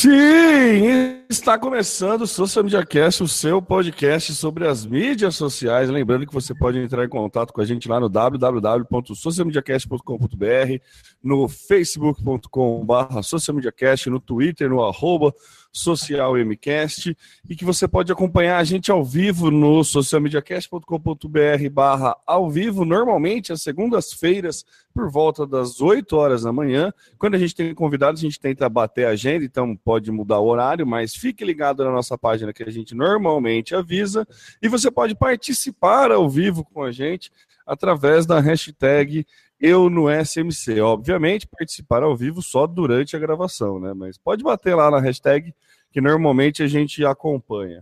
[0.00, 5.90] Sim, está começando o Social Media Cast, o seu podcast sobre as mídias sociais.
[5.90, 10.80] Lembrando que você pode entrar em contato com a gente lá no www.socialmediacast.com.br,
[11.20, 15.34] no facebook.com.br no Twitter, no arroba
[15.78, 17.16] socialmcast
[17.48, 23.52] e que você pode acompanhar a gente ao vivo no socialmediacast.com.br barra ao vivo, normalmente
[23.52, 26.92] às segundas-feiras, por volta das 8 horas da manhã.
[27.18, 30.46] Quando a gente tem convidados, a gente tenta bater a agenda, então pode mudar o
[30.46, 34.26] horário, mas fique ligado na nossa página que a gente normalmente avisa.
[34.60, 37.30] E você pode participar ao vivo com a gente
[37.66, 39.24] através da hashtag
[39.60, 40.80] eu no SMC.
[40.80, 43.92] Obviamente, participar ao vivo só durante a gravação, né?
[43.94, 45.52] Mas pode bater lá na hashtag
[45.90, 47.80] que normalmente a gente acompanha.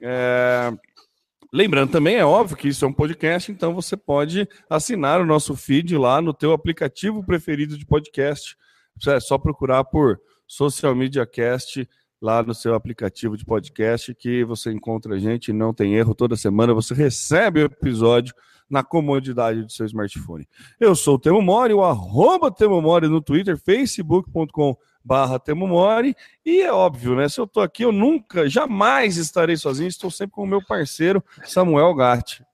[0.00, 0.70] É,
[1.52, 5.56] lembrando também, é óbvio que isso é um podcast, então você pode assinar o nosso
[5.56, 8.56] feed lá no teu aplicativo preferido de podcast.
[9.06, 11.88] É só procurar por Social Media Cast
[12.20, 16.36] lá no seu aplicativo de podcast que você encontra a gente, não tem erro, toda
[16.36, 18.34] semana você recebe o episódio
[18.68, 20.46] na comodidade do seu smartphone.
[20.78, 26.14] Eu sou o Temo Mori, o arroba Temo Mori no Twitter, facebook.com barra Temo Mori,
[26.44, 30.32] e é óbvio, né, se eu tô aqui, eu nunca, jamais estarei sozinho, estou sempre
[30.32, 32.44] com o meu parceiro, Samuel Gatti.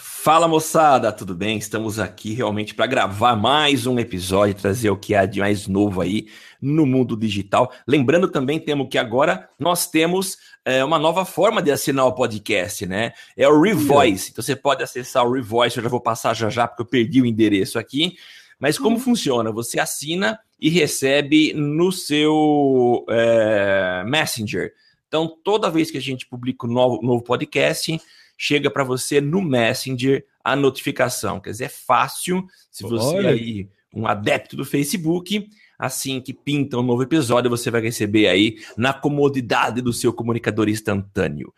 [0.00, 1.58] Fala moçada, tudo bem?
[1.58, 6.00] Estamos aqui realmente para gravar mais um episódio, trazer o que há de mais novo
[6.00, 6.28] aí
[6.62, 7.72] no mundo digital.
[7.84, 12.86] Lembrando também, temos que agora nós temos é, uma nova forma de assinar o podcast,
[12.86, 13.12] né?
[13.36, 14.30] É o Revoice.
[14.30, 17.20] Então você pode acessar o Revoice, eu já vou passar já já porque eu perdi
[17.20, 18.14] o endereço aqui.
[18.58, 19.00] Mas como hum.
[19.00, 19.52] funciona?
[19.52, 24.72] Você assina e recebe no seu é, Messenger.
[25.06, 27.98] Então, toda vez que a gente publica um novo, novo podcast,
[28.36, 31.40] chega para você no Messenger a notificação.
[31.40, 33.30] Quer dizer, é fácil, se você Olha.
[33.30, 35.48] aí um adepto do Facebook,
[35.78, 40.68] assim que pinta um novo episódio, você vai receber aí na comodidade do seu comunicador
[40.68, 41.52] instantâneo.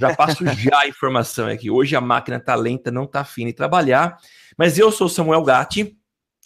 [0.00, 1.70] Já passo já a informação aqui.
[1.70, 4.18] Hoje a máquina tá lenta, não tá afim de trabalhar,
[4.56, 5.96] mas eu sou Samuel Gatti,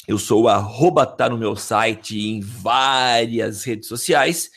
[0.07, 4.51] eu sou o arroba tá no meu site em várias redes sociais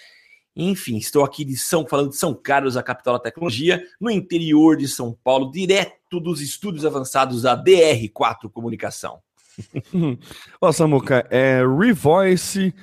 [0.55, 4.77] enfim, estou aqui de São, falando de São Carlos, a capital da tecnologia, no interior
[4.77, 9.19] de São Paulo, direto dos estúdios avançados da DR4 Comunicação.
[10.61, 12.73] Ó, Samuca, é revoice.me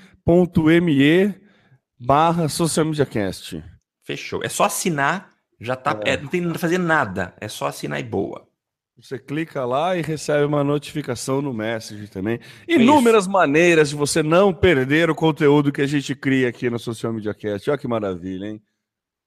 [1.98, 3.64] barra social media cast.
[4.04, 4.44] Fechou.
[4.44, 5.98] É só assinar, já tá.
[6.04, 6.12] É.
[6.12, 7.32] É, não tem que fazer nada.
[7.40, 8.46] É só assinar e boa.
[8.98, 12.38] Você clica lá e recebe uma notificação no Message também.
[12.68, 13.32] Inúmeras Isso.
[13.32, 17.32] maneiras de você não perder o conteúdo que a gente cria aqui no Social Media
[17.32, 17.70] Cast.
[17.70, 18.62] Olha que maravilha, hein?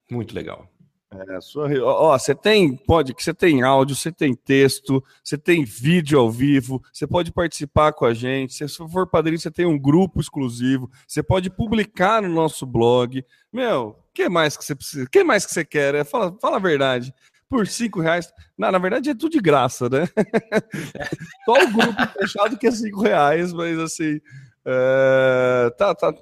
[0.10, 0.70] Muito legal.
[1.12, 1.68] É, sua...
[1.84, 6.82] Ó, você tem pode, você tem áudio, você tem texto, você tem vídeo ao vivo,
[6.92, 8.54] você pode participar com a gente.
[8.54, 10.92] Se for padrinho, você tem um grupo exclusivo.
[11.08, 13.26] Você pode publicar no nosso blog.
[13.52, 15.06] Meu, o que mais que você precisa?
[15.06, 15.96] O que mais que você quer?
[15.96, 17.14] É, fala, fala a verdade
[17.50, 18.32] por cinco reais.
[18.58, 20.08] Na, na verdade, é tudo de graça, né?
[21.46, 24.20] Só o grupo fechado que é cinco reais, mas assim.
[24.66, 26.14] É, tá, tá,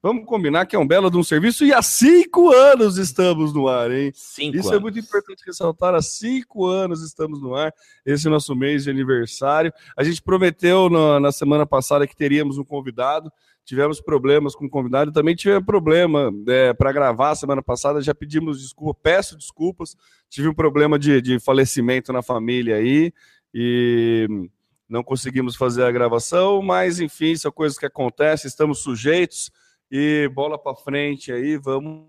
[0.00, 3.66] Vamos combinar que é um belo de um serviço e há cinco anos estamos no
[3.66, 4.12] ar, hein?
[4.14, 4.78] Cinco Isso é anos.
[4.78, 5.92] é muito importante ressaltar.
[5.92, 7.74] Há cinco anos estamos no ar.
[8.06, 9.72] Esse é o nosso mês de aniversário.
[9.96, 10.88] A gente prometeu
[11.18, 13.32] na semana passada que teríamos um convidado.
[13.68, 15.12] Tivemos problemas com o convidado.
[15.12, 18.00] Também tivemos problema é, para gravar semana passada.
[18.00, 19.94] Já pedimos desculpa, peço desculpas.
[20.30, 23.12] Tive um problema de, de falecimento na família aí.
[23.52, 24.26] E
[24.88, 29.50] não conseguimos fazer a gravação, mas enfim, são coisas que acontecem, estamos sujeitos
[29.90, 32.06] e bola para frente aí, vamos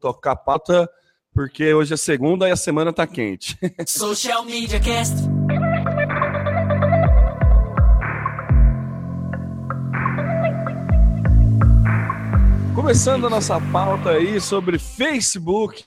[0.00, 0.88] tocar pata,
[1.30, 3.58] porque hoje é segunda e a semana tá quente.
[3.86, 5.14] Social Media Cast.
[12.90, 15.84] Começando a nossa pauta aí sobre Facebook,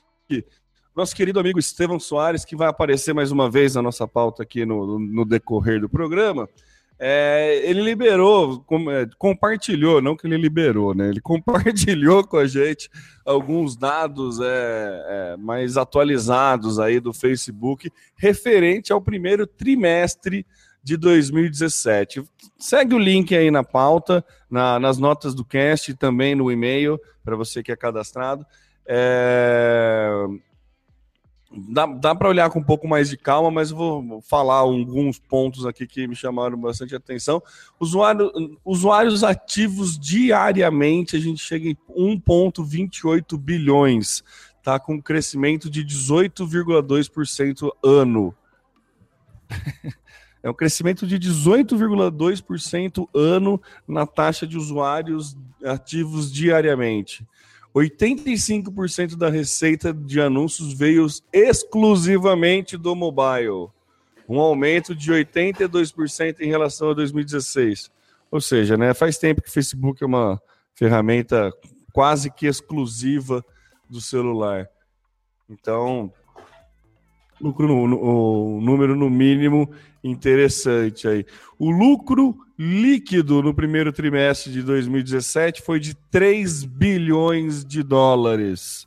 [0.96, 4.64] nosso querido amigo Estevão Soares, que vai aparecer mais uma vez na nossa pauta aqui
[4.64, 6.48] no, no decorrer do programa.
[6.98, 11.10] É, ele liberou, com, é, compartilhou, não que ele liberou, né?
[11.10, 12.88] Ele compartilhou com a gente
[13.22, 20.46] alguns dados é, é, mais atualizados aí do Facebook referente ao primeiro trimestre
[20.84, 22.22] de 2017.
[22.58, 27.34] Segue o link aí na pauta, na, nas notas do cast também no e-mail para
[27.34, 28.46] você que é cadastrado.
[28.86, 30.26] É,
[31.56, 35.64] Dá, dá para olhar com um pouco mais de calma, mas vou falar alguns pontos
[35.64, 37.40] aqui que me chamaram bastante atenção.
[37.78, 38.32] Usuário,
[38.64, 44.24] usuários ativos diariamente, a gente chega em 1,28 bilhões,
[44.64, 44.80] tá?
[44.80, 48.34] Com crescimento de 18,2% ano.
[50.44, 53.58] É um crescimento de 18,2% ano
[53.88, 57.26] na taxa de usuários ativos diariamente.
[57.74, 63.70] 85% da receita de anúncios veio exclusivamente do mobile,
[64.28, 67.90] um aumento de 82% em relação a 2016.
[68.30, 70.38] Ou seja, né, faz tempo que o Facebook é uma
[70.74, 71.50] ferramenta
[71.90, 73.42] quase que exclusiva
[73.88, 74.68] do celular.
[75.48, 76.12] Então,
[77.40, 79.68] lucro no, no, o número no mínimo
[80.02, 81.24] interessante aí.
[81.58, 88.86] O lucro líquido no primeiro trimestre de 2017 foi de 3 bilhões de dólares.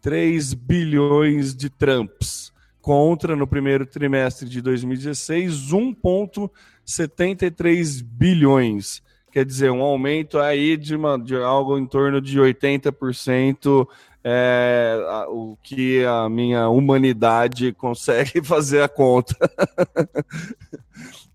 [0.00, 2.52] 3 bilhões de Trumps.
[2.80, 9.00] Contra no primeiro trimestre de 2016, 1,73 bilhões.
[9.32, 13.88] Quer dizer, um aumento aí de, uma, de algo em torno de 80%
[14.24, 14.96] é,
[15.28, 19.36] o que a minha humanidade consegue fazer a conta.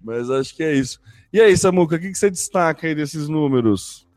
[0.02, 1.00] Mas acho que é isso.
[1.32, 4.08] E aí, Samuca, o que, que você destaca aí desses números?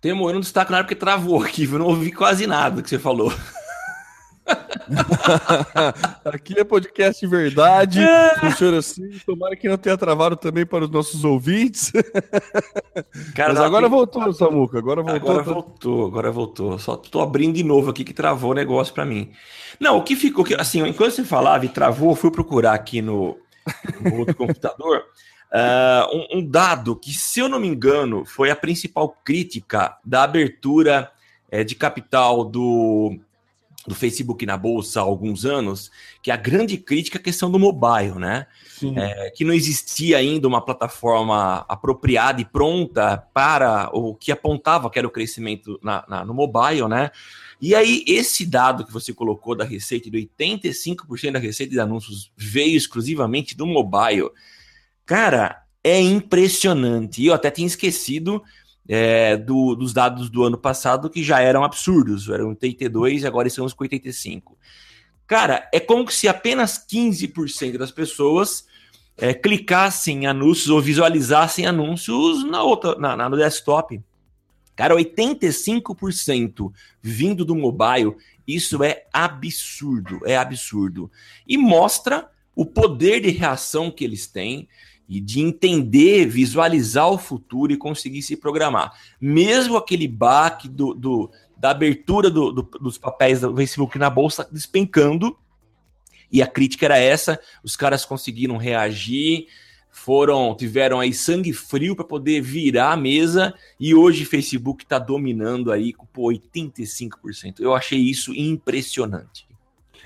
[0.00, 2.98] Temo, eu não destaco nada porque travou aqui, eu não ouvi quase nada que você
[2.98, 3.32] falou.
[6.24, 8.00] Aqui é podcast verdade,
[8.40, 9.10] funciona assim.
[9.24, 11.92] Tomara que não tenha travado também para os nossos ouvintes.
[13.34, 13.90] Cara, Mas agora tem...
[13.90, 14.78] voltou, Samuca.
[14.78, 15.30] Agora voltou.
[15.30, 15.52] Agora tá...
[15.52, 16.78] voltou, agora voltou.
[16.78, 19.30] Só tô abrindo de novo aqui que travou o negócio para mim.
[19.78, 23.38] Não, o que ficou, assim, enquanto você falava e travou, eu fui procurar aqui no,
[24.00, 25.04] no outro computador.
[25.52, 30.24] Uh, um, um, dado que, se eu não me engano, foi a principal crítica da
[30.24, 31.10] abertura
[31.50, 33.18] é, de capital do,
[33.86, 35.90] do Facebook na bolsa há alguns anos,
[36.22, 38.46] que é a grande crítica é a questão do mobile, né?
[38.96, 44.98] É, que não existia ainda uma plataforma apropriada e pronta para o que apontava que
[44.98, 47.10] era o crescimento na, na, no mobile, né?
[47.60, 52.32] E aí, esse dado que você colocou da receita, de 85% da receita de anúncios
[52.36, 54.30] veio exclusivamente do mobile.
[55.06, 57.22] Cara, é impressionante.
[57.22, 58.42] E eu até tinha esquecido
[58.88, 63.48] é, do, dos dados do ano passado que já eram absurdos, eram 82 e agora
[63.48, 64.56] estamos com 85.
[65.26, 68.66] Cara, é como se apenas 15% das pessoas
[69.16, 74.00] é, clicassem em anúncios ou visualizassem anúncios na outra, na, na, no desktop.
[74.74, 81.10] Cara, 85% vindo do mobile, isso é absurdo, é absurdo.
[81.46, 84.68] E mostra o poder de reação que eles têm
[85.08, 88.92] e de entender, visualizar o futuro e conseguir se programar.
[89.20, 94.48] Mesmo aquele baque do, do da abertura do, do, dos papéis do Facebook na bolsa
[94.50, 95.36] despencando,
[96.30, 99.46] e a crítica era essa, os caras conseguiram reagir,
[99.92, 104.98] foram tiveram aí sangue frio para poder virar a mesa e hoje o Facebook está
[104.98, 107.60] dominando aí com 85%.
[107.60, 109.46] Eu achei isso impressionante.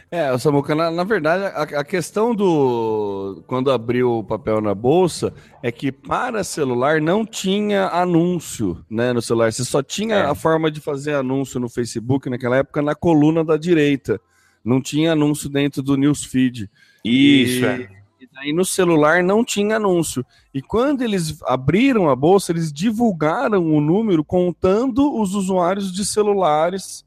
[0.08, 3.42] É, Samuca, na, na verdade, a, a, questão do.
[3.46, 9.20] Quando abriu o papel na bolsa é que para celular não tinha anúncio né, no
[9.20, 9.52] celular.
[9.52, 10.26] Você só tinha é.
[10.26, 14.20] a forma de fazer anúncio no Facebook naquela época na coluna da direita.
[14.64, 16.70] Não tinha anúncio dentro do newsfeed.
[17.04, 17.88] Isso, e, é.
[18.36, 20.24] Aí no celular não tinha anúncio.
[20.52, 27.04] E quando eles abriram a bolsa, eles divulgaram o número contando os usuários de celulares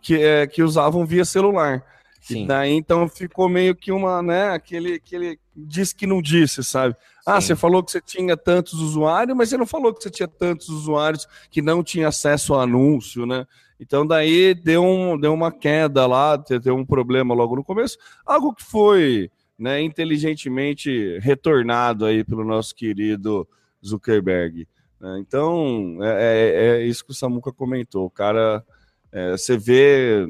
[0.00, 1.84] que, é, que usavam via celular.
[2.26, 2.42] Sim.
[2.42, 6.96] E daí então ficou meio que uma, né, aquele, aquele diz que não disse, sabe?
[7.24, 7.48] Ah, Sim.
[7.48, 10.68] você falou que você tinha tantos usuários, mas você não falou que você tinha tantos
[10.68, 13.46] usuários que não tinha acesso ao anúncio, né?
[13.78, 18.52] Então daí deu, um, deu uma queda lá, deu um problema logo no começo, algo
[18.52, 23.46] que foi né, inteligentemente retornado aí pelo nosso querido
[23.84, 24.66] Zuckerberg.
[25.00, 25.18] Né?
[25.20, 28.06] Então, é, é, é, isso que o Samuca comentou.
[28.06, 28.64] O cara,
[29.12, 30.26] é, você vê,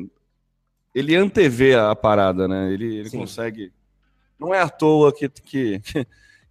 [0.96, 2.72] ele antevê a, parada, né?
[2.72, 3.70] Ele, ele consegue.
[4.40, 5.82] Não é à toa que, que,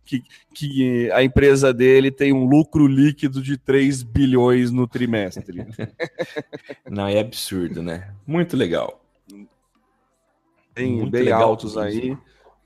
[0.05, 0.23] que,
[0.53, 5.65] que a empresa dele tem um lucro líquido de 3 bilhões no trimestre.
[6.87, 8.13] Não, é absurdo, né?
[8.25, 9.03] Muito legal.
[10.75, 12.15] Bem, Muito bem legal altos aí.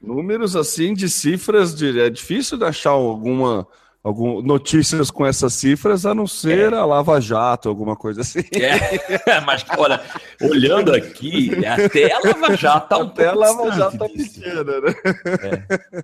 [0.01, 3.65] Números assim de cifras, de, é difícil de achar alguma,
[4.03, 6.77] algum, notícias com essas cifras, a não ser é.
[6.77, 8.39] a Lava Jato, alguma coisa assim.
[8.53, 10.01] É, mas olha,
[10.41, 16.03] olhando aqui, até a Lava Jato tá um Até a Lava Jato tá pequena, né?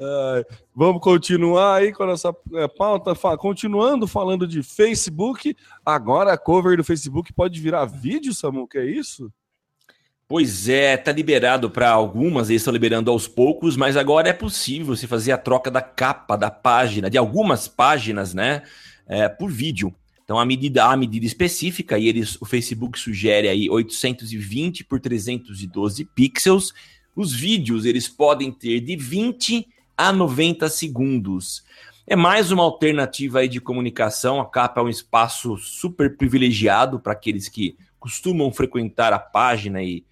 [0.00, 0.46] É.
[0.74, 3.14] vamos continuar aí com a nossa é, pauta.
[3.36, 5.54] Continuando falando de Facebook,
[5.84, 9.30] agora a cover do Facebook pode virar vídeo, Samu, que é isso?
[10.28, 14.86] Pois é, tá liberado para algumas, eles estão liberando aos poucos, mas agora é possível
[14.86, 18.62] você fazer a troca da capa da página, de algumas páginas, né,
[19.06, 19.94] é, por vídeo.
[20.24, 26.04] Então a medida a medida específica e eles o Facebook sugere aí 820 por 312
[26.06, 26.74] pixels.
[27.14, 31.62] Os vídeos eles podem ter de 20 a 90 segundos.
[32.04, 34.40] É mais uma alternativa aí de comunicação.
[34.40, 40.04] A capa é um espaço super privilegiado para aqueles que costumam frequentar a página e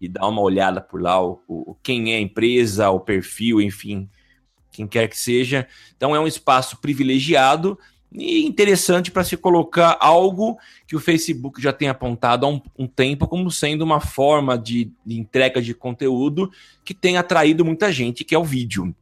[0.00, 4.08] e dar uma olhada por lá, o, o, quem é a empresa, o perfil, enfim,
[4.70, 5.66] quem quer que seja.
[5.96, 7.78] Então é um espaço privilegiado
[8.12, 12.86] e interessante para se colocar algo que o Facebook já tem apontado há um, um
[12.86, 16.50] tempo como sendo uma forma de, de, entrega de conteúdo
[16.84, 18.94] que tem atraído muita gente, que é o vídeo.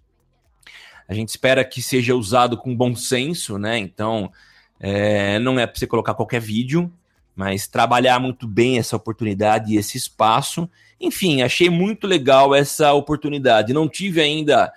[1.08, 3.78] A gente espera que seja usado com bom senso, né?
[3.78, 4.30] Então,
[4.78, 6.92] é, não é para você colocar qualquer vídeo,
[7.38, 10.68] mas trabalhar muito bem essa oportunidade e esse espaço.
[11.00, 13.72] Enfim, achei muito legal essa oportunidade.
[13.72, 14.72] Não tive ainda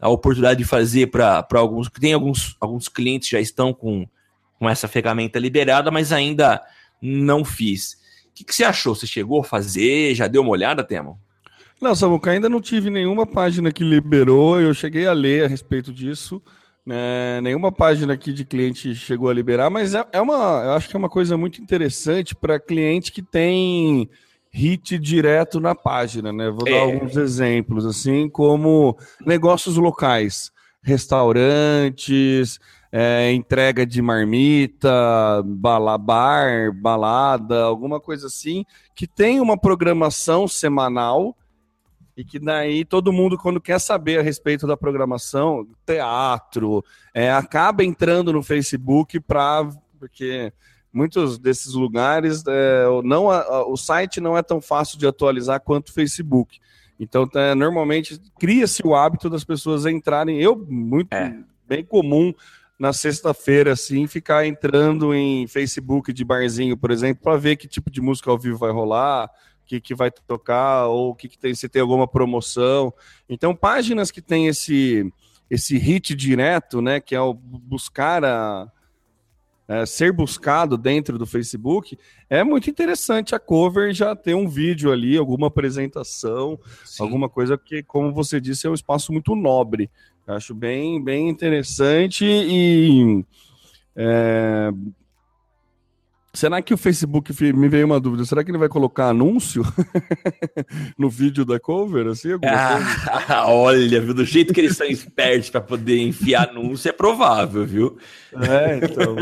[0.00, 1.90] a oportunidade de fazer para alguns.
[1.90, 4.08] Tem alguns, alguns clientes já estão com,
[4.58, 6.62] com essa ferramenta liberada, mas ainda
[7.02, 7.98] não fiz.
[8.30, 8.94] O que, que você achou?
[8.94, 10.14] Você chegou a fazer?
[10.14, 11.20] Já deu uma olhada, Temo?
[11.78, 14.58] Não, Samuca, ainda não tive nenhuma página que liberou.
[14.58, 16.42] Eu cheguei a ler a respeito disso.
[16.88, 20.88] É, nenhuma página aqui de cliente chegou a liberar, mas é, é uma, eu acho
[20.88, 24.08] que é uma coisa muito interessante para cliente que tem
[24.50, 26.48] hit direto na página, né?
[26.48, 26.80] Vou dar é.
[26.80, 32.60] alguns exemplos, assim como negócios locais, restaurantes,
[32.92, 38.64] é, entrega de marmita, balabar, balada, alguma coisa assim,
[38.94, 41.36] que tem uma programação semanal
[42.16, 46.82] e que daí todo mundo, quando quer saber a respeito da programação, teatro,
[47.12, 49.68] é, acaba entrando no Facebook para.
[49.98, 50.52] Porque
[50.92, 55.90] muitos desses lugares, é, não, a, o site não é tão fácil de atualizar quanto
[55.90, 56.58] o Facebook.
[56.98, 60.40] Então, tá, normalmente, cria-se o hábito das pessoas entrarem.
[60.40, 61.38] Eu, muito é.
[61.68, 62.32] bem comum
[62.78, 67.90] na sexta-feira, assim, ficar entrando em Facebook de barzinho, por exemplo, para ver que tipo
[67.90, 69.30] de música ao vivo vai rolar,
[69.66, 72.92] que, que vai tocar, ou que, que tem, se tem alguma promoção.
[73.28, 75.12] Então, páginas que tem esse,
[75.50, 78.70] esse hit direto, né, que é o buscar a,
[79.68, 81.98] é, ser buscado dentro do Facebook,
[82.30, 87.02] é muito interessante a cover já ter um vídeo ali, alguma apresentação, Sim.
[87.02, 89.90] alguma coisa que, como você disse, é um espaço muito nobre.
[90.26, 93.24] Eu acho bem, bem interessante e
[93.96, 94.70] é,
[96.36, 98.22] Será que o Facebook me veio uma dúvida?
[98.26, 99.62] Será que ele vai colocar anúncio
[100.98, 102.08] no vídeo da cover?
[102.08, 104.12] Assim, ah, olha, viu?
[104.12, 107.96] Do jeito que eles são espertos para poder enfiar anúncio, é provável, viu?
[108.34, 109.16] É, então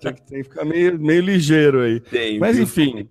[0.00, 1.98] tem que, ficar meio, meio ligeiro aí.
[1.98, 2.62] Tem, Mas viu?
[2.62, 3.08] enfim,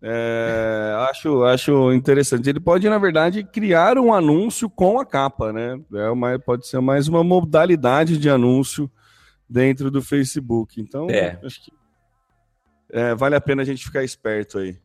[0.00, 2.48] é, acho, acho interessante.
[2.48, 5.78] Ele pode, na verdade, criar um anúncio com a capa, né?
[5.92, 8.90] É uma, pode ser mais uma modalidade de anúncio
[9.46, 10.80] dentro do Facebook.
[10.80, 11.38] Então, é.
[11.44, 11.83] acho que
[12.94, 14.76] é, vale a pena a gente ficar esperto aí.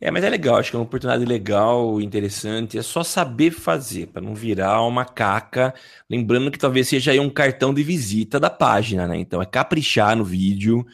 [0.00, 2.76] É, mas é legal, acho que é uma oportunidade legal, interessante.
[2.76, 5.72] É só saber fazer, para não virar uma caca.
[6.08, 9.18] Lembrando que talvez seja aí um cartão de visita da página, né?
[9.18, 10.84] Então é caprichar no vídeo.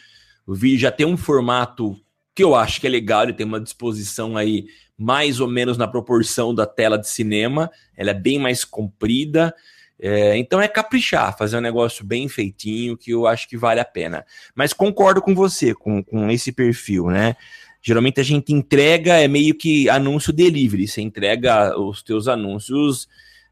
[0.47, 1.97] O vídeo já tem um formato
[2.35, 4.67] que eu acho que é legal, ele tem uma disposição aí
[4.99, 9.55] mais ou menos na proporção da tela de cinema, ela é bem mais comprida.
[9.99, 13.85] É, então é caprichar, fazer um negócio bem feitinho que eu acho que vale a
[13.85, 14.27] pena.
[14.55, 17.37] Mas concordo com você, com, com esse perfil, né?
[17.81, 23.09] Geralmente a gente entrega, é meio que anúncio delivery, você entrega os teus anúncios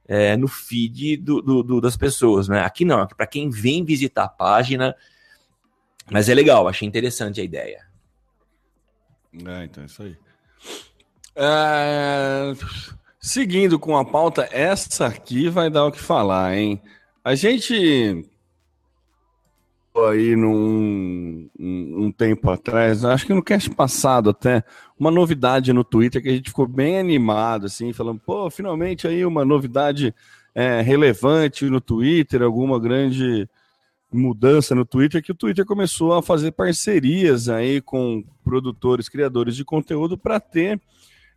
[0.07, 2.63] é, no feed do, do, do, das pessoas, né?
[2.63, 4.95] Aqui não, aqui para quem vem visitar a página.
[6.11, 7.87] Mas é legal, achei interessante a ideia.
[9.47, 10.17] É, então é isso aí.
[11.37, 12.53] É...
[13.27, 16.79] Seguindo com a pauta, essa aqui vai dar o que falar, hein?
[17.25, 18.23] A gente
[19.97, 24.63] aí num um, um, tempo atrás, acho que no cast passado até,
[25.01, 29.25] uma novidade no Twitter que a gente ficou bem animado, assim, falando, pô, finalmente aí
[29.25, 30.15] uma novidade
[30.55, 33.49] é, relevante no Twitter, alguma grande
[34.13, 39.65] mudança no Twitter, que o Twitter começou a fazer parcerias aí com produtores, criadores de
[39.65, 40.79] conteúdo para ter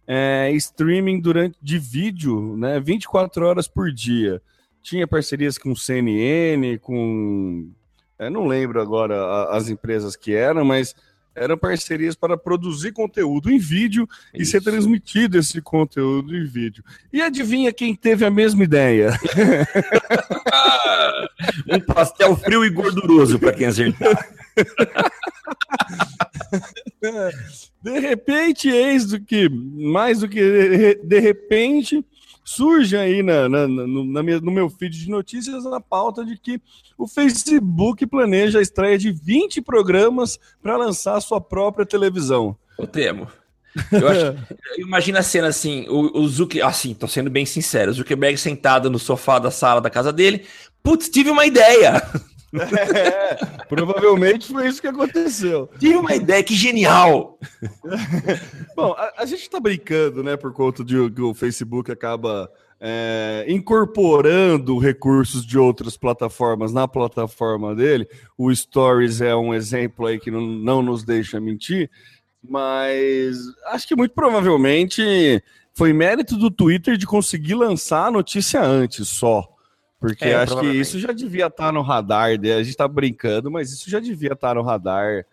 [0.08, 4.42] é, streaming durante de vídeo, né, 24 horas por dia.
[4.82, 7.70] Tinha parcerias com CNN, com
[8.18, 10.96] eu não lembro agora as empresas que eram, mas
[11.38, 14.44] eram parcerias para produzir conteúdo em vídeo Isso.
[14.44, 16.84] e ser transmitido esse conteúdo em vídeo.
[17.14, 19.12] E adivinha quem teve a mesma ideia?
[21.70, 24.28] um pastel frio e gorduroso para quem acertar.
[27.82, 32.04] de repente, eis do que, mais do que de repente,
[32.48, 36.38] surge aí na, na, no, na minha, no meu feed de notícias a pauta de
[36.38, 36.62] que
[36.98, 42.56] o Facebook planeja a estreia de 20 programas para lançar sua própria televisão.
[42.80, 43.28] Eu temo.
[43.92, 44.38] Eu acho,
[44.80, 48.90] imagina a cena assim, o, o Zuckerberg, assim, tô sendo bem sincero, o Zuckerberg sentado
[48.90, 50.46] no sofá da sala da casa dele,
[50.82, 52.02] putz, tive uma ideia.
[52.62, 53.36] É,
[53.68, 55.70] provavelmente foi isso que aconteceu.
[55.80, 57.40] Tive uma ideia, que genial!
[58.76, 62.50] Bom, a, a gente está brincando, né, por conta de que o Facebook acaba
[62.80, 68.08] é, incorporando recursos de outras plataformas na plataforma dele.
[68.38, 71.90] O Stories é um exemplo aí que não, não nos deixa mentir,
[72.48, 73.38] mas
[73.68, 79.48] acho que muito provavelmente foi mérito do Twitter de conseguir lançar a notícia antes só.
[80.00, 83.50] Porque é, acho que isso já devia estar tá no radar, a gente está brincando,
[83.50, 85.26] mas isso já devia estar tá no radar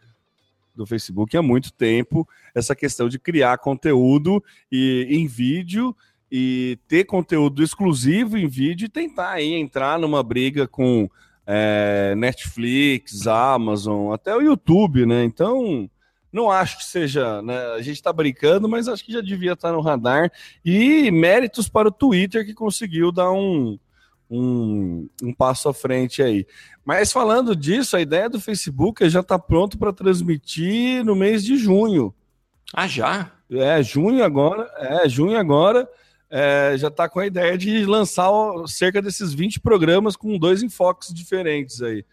[0.75, 5.95] do Facebook há muito tempo, essa questão de criar conteúdo e, em vídeo
[6.31, 11.09] e ter conteúdo exclusivo em vídeo e tentar aí entrar numa briga com
[11.47, 15.23] é, Netflix, Amazon, até o YouTube, né?
[15.25, 15.89] Então,
[16.33, 17.57] não acho que seja, né?
[17.77, 20.33] A gente está brincando, mas acho que já devia estar tá no radar.
[20.65, 23.79] E méritos para o Twitter que conseguiu dar um,
[24.31, 26.47] um, um passo à frente aí.
[26.85, 31.57] Mas falando disso, a ideia do Facebook já está pronto para transmitir no mês de
[31.57, 32.15] junho.
[32.73, 33.31] Ah, já?
[33.51, 34.71] É, junho agora.
[34.79, 35.89] É, junho agora.
[36.31, 38.29] É, já está com a ideia de lançar
[38.67, 42.05] cerca desses 20 programas com dois enfoques diferentes aí.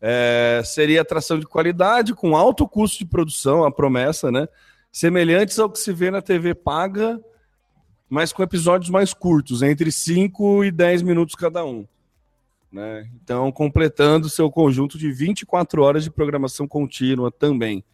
[0.00, 4.48] É, seria atração de qualidade, com alto custo de produção, a promessa, né?
[4.90, 7.20] Semelhantes ao que se vê na TV paga
[8.08, 11.86] mas com episódios mais curtos, entre 5 e 10 minutos cada um.
[12.72, 13.08] Né?
[13.22, 17.84] Então, completando seu conjunto de 24 horas de programação contínua também.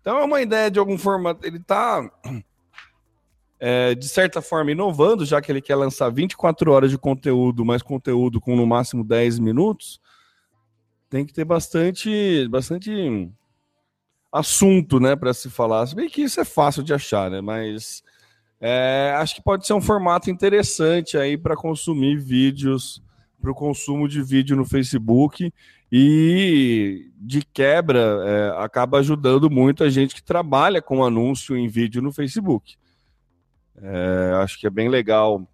[0.00, 1.46] Então, é uma ideia de algum formato.
[1.46, 2.10] Ele está,
[3.58, 7.82] é, de certa forma, inovando, já que ele quer lançar 24 horas de conteúdo, mais
[7.82, 9.98] conteúdo com no máximo 10 minutos.
[11.08, 13.30] Tem que ter bastante, bastante
[14.30, 15.86] assunto né, para se falar.
[15.86, 17.40] Se bem que isso é fácil de achar, né?
[17.40, 18.03] mas
[18.66, 23.02] é, acho que pode ser um formato interessante aí para consumir vídeos,
[23.38, 25.52] para o consumo de vídeo no Facebook
[25.92, 32.00] e de quebra é, acaba ajudando muito a gente que trabalha com anúncio em vídeo
[32.00, 32.76] no Facebook.
[33.76, 35.46] É, acho que é bem legal.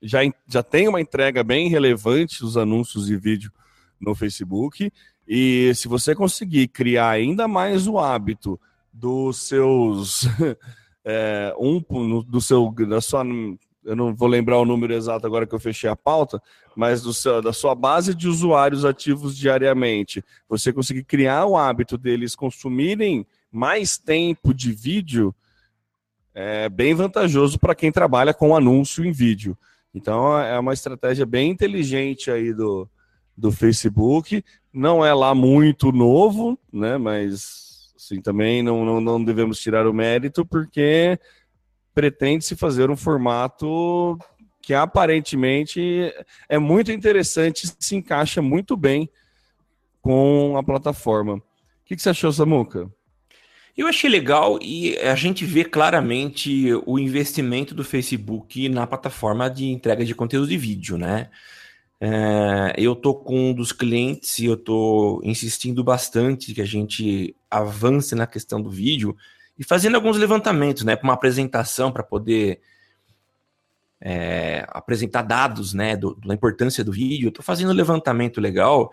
[0.00, 3.52] Já, já tem uma entrega bem relevante os anúncios de vídeo
[4.00, 4.90] no Facebook.
[5.28, 8.58] E se você conseguir criar ainda mais o hábito
[8.90, 10.26] dos seus
[11.04, 11.80] é, um
[12.22, 13.24] do seu, da sua,
[13.84, 16.40] eu não vou lembrar o número exato agora que eu fechei a pauta,
[16.76, 21.98] mas do seu, da sua base de usuários ativos diariamente, você conseguir criar o hábito
[21.98, 25.34] deles consumirem mais tempo de vídeo,
[26.34, 29.56] é bem vantajoso para quem trabalha com anúncio em vídeo.
[29.94, 32.88] Então é uma estratégia bem inteligente aí do,
[33.36, 34.42] do Facebook.
[34.72, 36.96] Não é lá muito novo, né?
[36.96, 37.71] Mas
[38.02, 41.16] Sim, também não, não, não devemos tirar o mérito, porque
[41.94, 44.18] pretende-se fazer um formato
[44.60, 46.12] que aparentemente
[46.48, 49.08] é muito interessante, se encaixa muito bem
[50.00, 51.34] com a plataforma.
[51.34, 51.42] O
[51.84, 52.90] que, que você achou, Samuca?
[53.76, 59.66] Eu achei legal e a gente vê claramente o investimento do Facebook na plataforma de
[59.66, 61.30] entrega de conteúdo de vídeo, né?
[62.04, 67.36] É, eu tô com um dos clientes e eu tô insistindo bastante que a gente
[67.48, 69.16] avance na questão do vídeo
[69.56, 72.60] e fazendo alguns levantamentos, né, para uma apresentação para poder
[74.00, 77.28] é, apresentar dados, né, do, da importância do vídeo.
[77.28, 78.90] Eu tô fazendo um levantamento legal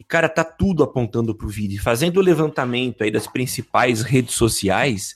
[0.00, 1.82] e, cara, tá tudo apontando para o vídeo.
[1.82, 5.14] Fazendo o levantamento aí das principais redes sociais,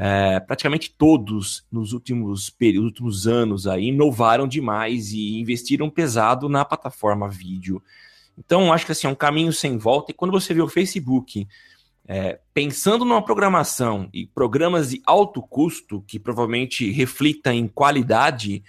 [0.00, 6.64] é, praticamente todos nos últimos períodos, últimos anos aí, inovaram demais e investiram pesado na
[6.64, 7.82] plataforma vídeo.
[8.38, 10.12] Então, acho que assim, é um caminho sem volta.
[10.12, 11.48] E quando você vê o Facebook
[12.06, 18.62] é, pensando numa programação e programas de alto custo, que provavelmente reflita em qualidade,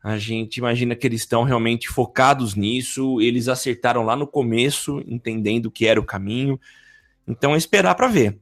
[0.00, 5.68] a gente imagina que eles estão realmente focados nisso, eles acertaram lá no começo, entendendo
[5.68, 6.60] que era o caminho.
[7.26, 8.38] Então, é esperar para ver.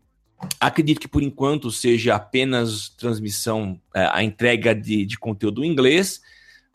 [0.60, 6.20] Acredito que por enquanto seja apenas transmissão, é, a entrega de, de conteúdo em inglês,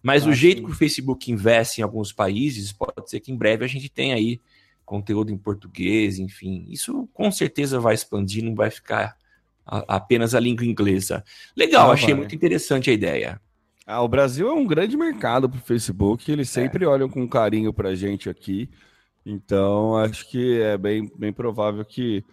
[0.01, 0.65] mas ah, o jeito sim.
[0.65, 4.15] que o Facebook investe em alguns países, pode ser que em breve a gente tenha
[4.15, 4.41] aí
[4.85, 6.65] conteúdo em português, enfim.
[6.69, 9.15] Isso com certeza vai expandir, não vai ficar
[9.65, 11.23] a, apenas a língua inglesa.
[11.55, 12.17] Legal, ah, achei vai.
[12.17, 13.41] muito interessante a ideia.
[13.85, 16.61] Ah, o Brasil é um grande mercado para o Facebook, eles é.
[16.61, 16.87] sempre é.
[16.87, 18.69] olham com carinho para a gente aqui.
[19.25, 22.23] Então, acho que é bem, bem provável que,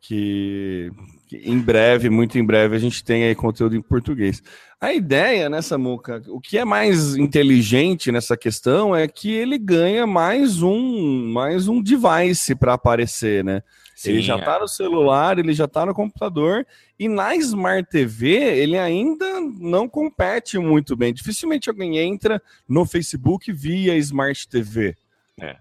[0.00, 0.90] que,
[1.26, 4.42] que, em breve, muito em breve, a gente tenha aí conteúdo em português.
[4.80, 10.06] A ideia nessa Muca, o que é mais inteligente nessa questão é que ele ganha
[10.06, 13.62] mais um, mais um device para aparecer, né?
[13.94, 14.60] Sim, ele já está é.
[14.60, 16.66] no celular, ele já está no computador
[16.98, 21.12] e na Smart TV ele ainda não compete muito bem.
[21.12, 24.96] Dificilmente alguém entra no Facebook via Smart TV.
[25.38, 25.56] É.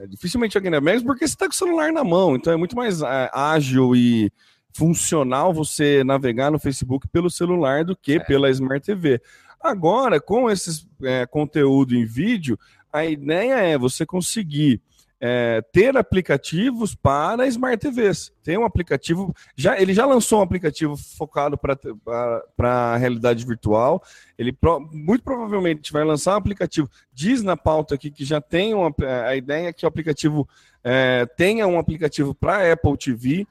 [0.00, 2.56] é dificilmente alguém é mesmo porque você está com o celular na mão, então é
[2.56, 4.32] muito mais é, ágil e
[4.72, 8.20] funcional você navegar no Facebook pelo celular do que é.
[8.20, 9.20] pela Smart TV.
[9.60, 12.58] Agora, com esse é, conteúdo em vídeo,
[12.92, 14.80] a ideia é você conseguir
[15.20, 18.32] é, ter aplicativos para Smart TVs.
[18.42, 24.02] Tem um aplicativo, já, ele já lançou um aplicativo focado para a realidade virtual.
[24.38, 26.88] Ele pro, muito provavelmente vai lançar um aplicativo.
[27.12, 28.94] Diz na pauta aqui que já tem uma,
[29.26, 30.48] a ideia é que o aplicativo
[30.84, 33.46] é, tenha um aplicativo para Apple TV.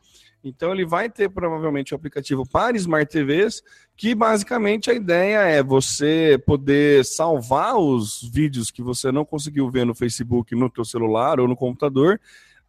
[0.47, 3.61] Então ele vai ter provavelmente um aplicativo para Smart TVs,
[3.95, 9.85] que basicamente a ideia é você poder salvar os vídeos que você não conseguiu ver
[9.85, 12.19] no Facebook, no teu celular ou no computador,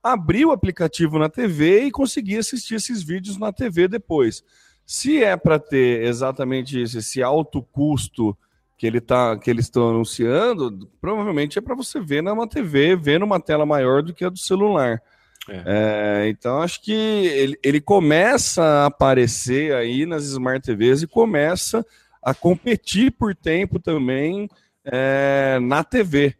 [0.02, 4.42] abrir o aplicativo na TV e conseguir assistir esses vídeos na TV depois.
[4.84, 8.36] Se é para ter exatamente esse, esse alto custo
[8.76, 13.20] que, ele tá, que eles estão anunciando, provavelmente é para você ver numa TV, ver
[13.20, 15.02] numa tela maior do que a do celular.
[15.48, 15.62] É.
[15.64, 21.84] É, então acho que ele, ele começa a aparecer aí nas Smart TVs e começa
[22.22, 24.48] a competir por tempo também
[24.84, 26.34] é, na TV.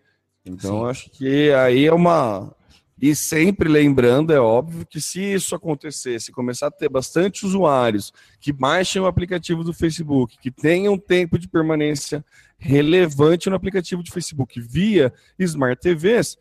[0.44, 0.90] Então Sim.
[0.90, 2.54] acho que aí é uma.
[3.00, 8.52] E sempre lembrando, é óbvio que se isso acontecesse, começar a ter bastante usuários que
[8.52, 12.24] baixem o aplicativo do Facebook, que tenham tempo de permanência
[12.58, 16.36] relevante no aplicativo de Facebook via Smart TVs,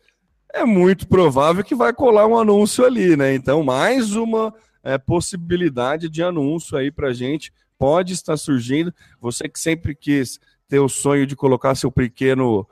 [0.52, 3.34] é muito provável que vai colar um anúncio ali, né?
[3.34, 8.92] Então, mais uma é, possibilidade de anúncio aí para gente pode estar surgindo.
[9.20, 12.66] Você que sempre quis ter o sonho de colocar seu pequeno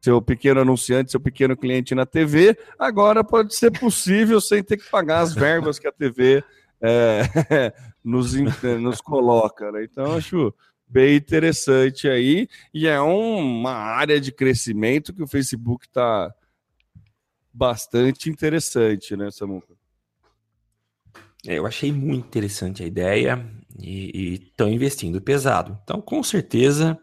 [0.00, 4.90] seu pequeno anunciante, seu pequeno cliente na TV, agora pode ser possível sem ter que
[4.90, 6.42] pagar as verbas que a TV
[6.80, 7.22] é,
[8.02, 8.34] nos,
[8.80, 9.70] nos coloca.
[9.70, 9.84] Né?
[9.84, 10.52] Então, acho
[10.88, 16.34] bem interessante aí, e é uma área de crescimento que o Facebook está
[17.52, 19.74] bastante interessante, né, Samuca?
[21.46, 23.44] É, eu achei muito interessante a ideia
[23.80, 25.78] e estão investindo pesado.
[25.82, 26.98] Então, com certeza,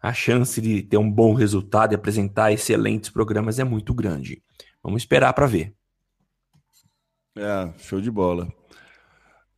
[0.00, 4.42] a chance de ter um bom resultado e apresentar excelentes programas é muito grande.
[4.82, 5.74] Vamos esperar para ver.
[7.36, 8.48] É, show de bola.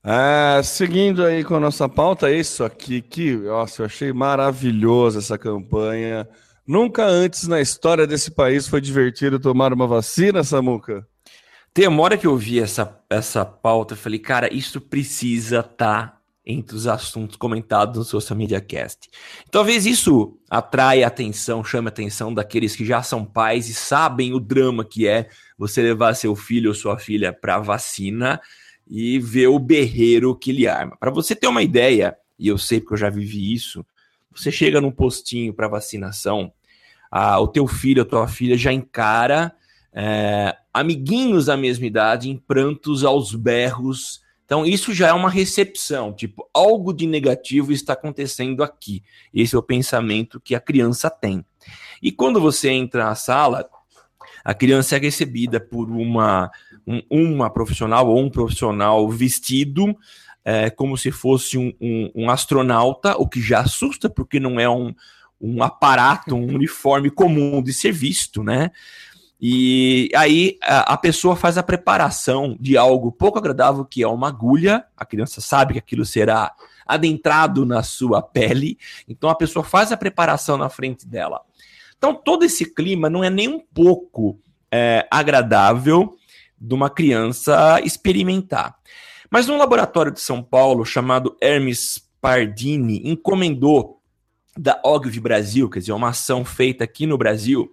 [0.03, 5.18] É, seguindo aí com a nossa pauta, é isso aqui que, nossa, eu achei maravilhoso
[5.18, 6.29] essa campanha
[6.66, 11.07] Nunca antes na história desse país foi divertido tomar uma vacina, Samuca?
[11.72, 16.09] Tem uma hora que eu vi essa, essa pauta, eu falei, cara, isso precisa estar
[16.09, 19.09] tá entre os assuntos comentados no Social Media Cast.
[19.50, 24.33] Talvez isso atrai a atenção, chame a atenção daqueles que já são pais e sabem
[24.33, 28.40] o drama que é você levar seu filho ou sua filha para vacina
[28.88, 30.96] e ver o berreiro que ele arma.
[30.98, 33.85] Para você ter uma ideia, e eu sei porque eu já vivi isso,
[34.35, 36.52] você chega num postinho para vacinação,
[37.11, 39.53] a, o teu filho, a tua filha já encara
[39.99, 46.12] é, amiguinhos da mesma idade em prantos aos berros, Então, isso já é uma recepção,
[46.12, 49.03] tipo, algo de negativo está acontecendo aqui.
[49.35, 51.45] Esse é o pensamento que a criança tem.
[52.01, 53.69] E quando você entra na sala,
[54.45, 56.51] a criança é recebida por uma,
[56.87, 59.97] um, uma profissional ou um profissional vestido
[60.45, 64.71] é, como se fosse um, um, um, astronauta, o que já assusta, porque não é
[64.71, 64.95] um,
[65.40, 68.70] um aparato, um uniforme comum de ser visto, né?
[69.40, 74.29] E aí a, a, pessoa faz a preparação de algo pouco agradável, que é uma
[74.29, 74.85] agulha.
[74.96, 76.55] A criança sabe que aquilo será
[76.87, 78.79] adentrado na sua pele.
[79.07, 81.42] Então a pessoa faz a preparação na frente dela.
[81.99, 86.16] Então todo esse clima não é nem um pouco é, agradável
[86.59, 88.77] de uma criança experimentar.
[89.31, 93.96] Mas um laboratório de São Paulo chamado Hermes Pardini encomendou
[94.57, 97.71] da Ogv Brasil, quer dizer, uma ação feita aqui no Brasil,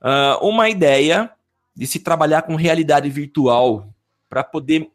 [0.00, 1.30] uh, uma ideia
[1.74, 3.92] de se trabalhar com realidade virtual
[4.28, 4.88] para poder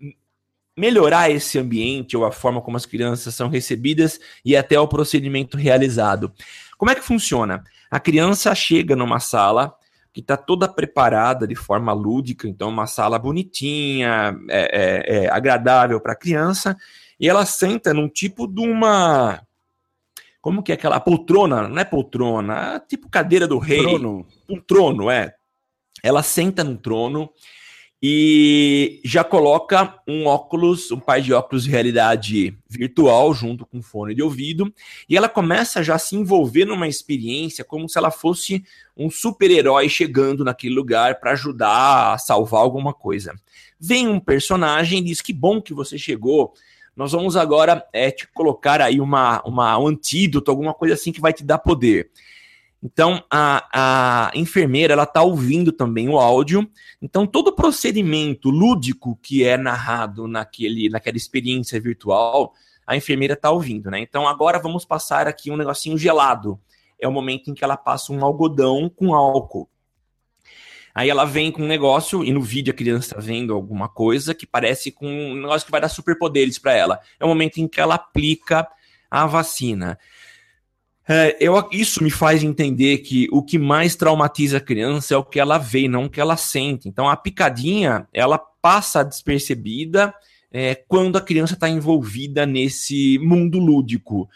[0.75, 5.57] melhorar esse ambiente ou a forma como as crianças são recebidas e até o procedimento
[5.57, 6.31] realizado.
[6.77, 7.63] Como é que funciona?
[7.89, 9.73] A criança chega numa sala
[10.13, 15.99] que está toda preparada de forma lúdica, então uma sala bonitinha, é, é, é agradável
[15.99, 16.75] para a criança,
[17.19, 19.41] e ela senta num tipo de uma
[20.47, 21.67] como que é aquela poltrona?
[21.67, 23.81] Não é poltrona, é tipo cadeira do rei.
[23.81, 24.25] Trono.
[24.47, 25.35] Um trono, é.
[26.01, 27.29] Ela senta no trono
[28.01, 34.15] e já coloca um óculos, um par de óculos de realidade virtual junto com fone
[34.15, 34.73] de ouvido,
[35.09, 38.63] e ela começa já a se envolver numa experiência como se ela fosse
[38.95, 43.35] um super-herói chegando naquele lugar para ajudar a salvar alguma coisa.
[43.77, 46.53] Vem um personagem e diz que bom que você chegou,
[46.97, 51.21] nós vamos agora é, te colocar aí uma, uma, um antídoto, alguma coisa assim que
[51.21, 52.09] vai te dar poder.
[52.81, 56.67] Então, a, a enfermeira, ela está ouvindo também o áudio.
[56.99, 62.53] Então, todo o procedimento lúdico que é narrado naquele, naquela experiência virtual,
[62.85, 63.99] a enfermeira está ouvindo, né?
[63.99, 66.59] Então, agora vamos passar aqui um negocinho gelado.
[66.99, 69.69] É o momento em que ela passa um algodão com álcool.
[70.97, 74.33] Aí ela vem com um negócio, e no vídeo a criança está vendo alguma coisa
[74.33, 76.99] que parece com um negócio que vai dar superpoderes para ela.
[77.19, 78.67] É o momento em que ela aplica
[79.07, 79.99] a vacina.
[81.07, 85.23] É, eu, isso me faz entender que o que mais traumatiza a criança é o
[85.23, 86.89] que ela vê, não o que ela sente.
[86.89, 90.11] Então a picadinha, ela passa despercebida
[90.51, 94.27] é, quando a criança está envolvida nesse mundo lúdico.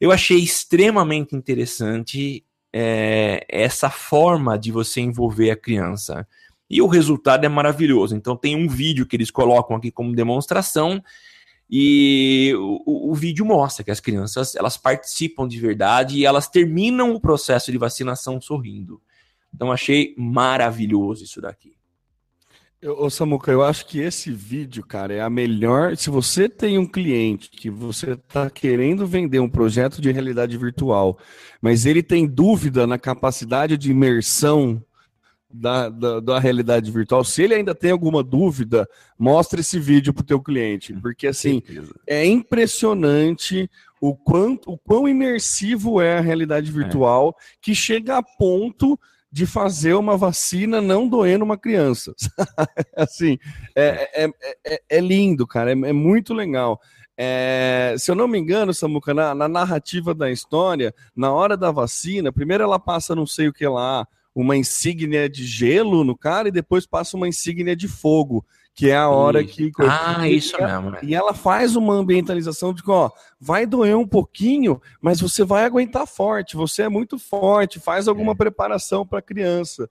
[0.00, 2.45] Eu achei extremamente interessante
[2.78, 6.28] é, essa forma de você envolver a criança.
[6.68, 8.14] E o resultado é maravilhoso.
[8.14, 11.02] Então tem um vídeo que eles colocam aqui como demonstração
[11.70, 17.14] e o, o, vídeo mostra que as crianças elas participam de verdade e elas terminam
[17.14, 19.00] o processo de vacinação sorrindo.
[19.54, 21.74] Então achei maravilhoso isso daqui.
[22.86, 25.96] Ô Samuca, eu acho que esse vídeo, cara, é a melhor.
[25.96, 31.18] Se você tem um cliente que você está querendo vender um projeto de realidade virtual,
[31.60, 34.80] mas ele tem dúvida na capacidade de imersão
[35.52, 38.86] da, da, da, realidade virtual, se ele ainda tem alguma dúvida,
[39.18, 41.62] mostre esse vídeo para o teu cliente, porque assim
[42.06, 43.70] é impressionante
[44.00, 47.42] o quanto o quão imersivo é a realidade virtual é.
[47.62, 48.98] que chega a ponto
[49.36, 52.14] de fazer uma vacina não doendo uma criança.
[52.96, 53.38] assim,
[53.74, 54.30] é, é,
[54.64, 56.80] é, é, lindo, cara, é, é muito legal.
[57.18, 61.70] É, se eu não me engano, Samuca, na, na, narrativa da história, na hora da
[61.70, 66.48] vacina, primeiro ela passa não sei o que lá, uma insígnia de gelo no cara
[66.48, 68.42] e depois passa uma insígnia de fogo
[68.76, 69.72] que é a hora que.
[69.80, 70.90] Ah, isso mesmo.
[70.90, 70.98] Né?
[71.02, 73.10] E ela faz uma ambientalização de que, ó,
[73.40, 78.32] vai doer um pouquinho, mas você vai aguentar forte, você é muito forte, faz alguma
[78.32, 78.34] é.
[78.34, 79.88] preparação para a criança.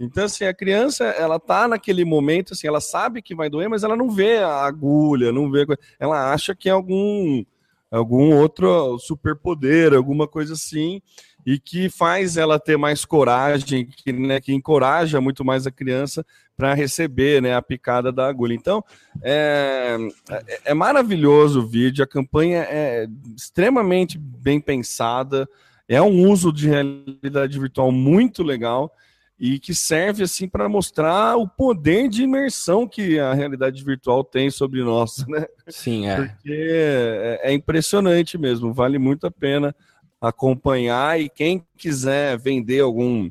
[0.00, 3.84] Então, assim, a criança, ela tá naquele momento, assim, ela sabe que vai doer, mas
[3.84, 5.66] ela não vê a agulha, não vê.
[6.00, 7.44] Ela acha que é algum,
[7.90, 11.02] algum outro superpoder, alguma coisa assim
[11.44, 16.24] e que faz ela ter mais coragem, que, né, que encoraja muito mais a criança
[16.56, 18.54] para receber né, a picada da agulha.
[18.54, 18.84] Então,
[19.22, 19.96] é,
[20.30, 25.48] é, é, maravilhoso o vídeo, a campanha é extremamente bem pensada,
[25.88, 28.94] é um uso de realidade virtual muito legal
[29.38, 34.50] e que serve assim para mostrar o poder de imersão que a realidade virtual tem
[34.50, 35.46] sobre nós, né?
[35.66, 36.14] Sim, é.
[36.14, 39.74] Porque é, é impressionante mesmo, vale muito a pena
[40.22, 43.30] acompanhar e quem quiser vender algum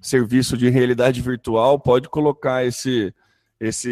[0.00, 3.14] serviço de realidade virtual pode colocar esse
[3.60, 3.90] esse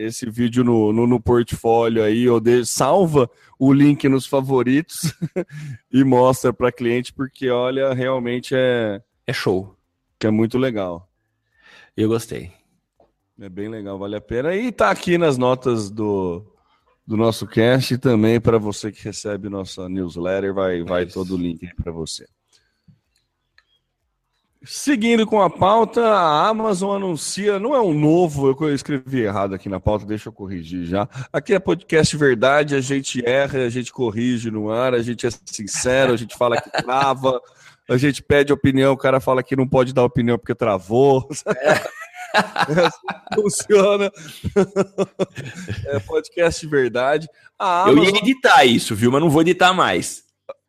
[0.00, 5.14] esse vídeo no, no, no portfólio aí ou de, salva o link nos favoritos
[5.92, 9.74] e mostra para cliente porque olha realmente é é show.
[10.18, 11.08] que é muito legal.
[11.96, 12.50] Eu gostei.
[13.40, 14.54] É bem legal vale a pena.
[14.54, 16.44] E tá aqui nas notas do
[17.06, 21.38] do nosso cast e também para você que recebe nossa newsletter, vai, vai todo o
[21.38, 22.26] link para você.
[24.66, 29.68] Seguindo com a pauta, a Amazon anuncia, não é um novo, eu escrevi errado aqui
[29.68, 31.06] na pauta, deixa eu corrigir já.
[31.30, 35.30] Aqui é podcast verdade, a gente erra, a gente corrige no ar, a gente é
[35.44, 37.42] sincero, a gente fala que trava,
[37.86, 41.28] a gente pede opinião, o cara fala que não pode dar opinião porque travou.
[41.46, 42.03] É.
[42.34, 44.10] É, funciona.
[45.86, 47.28] É podcast verdade.
[47.58, 47.98] Amazon...
[47.98, 49.12] Eu ia editar isso, viu?
[49.12, 50.24] Mas não vou editar mais.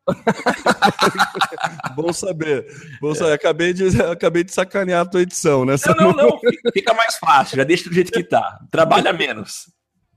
[1.96, 2.66] Bom saber.
[3.02, 3.34] Bom saber.
[3.34, 5.76] Acabei, de, acabei de sacanear a tua edição, né?
[5.98, 6.40] Não, não, não.
[6.72, 7.58] Fica mais fácil.
[7.58, 8.60] Já deixa do jeito que tá.
[8.72, 9.72] Trabalha menos.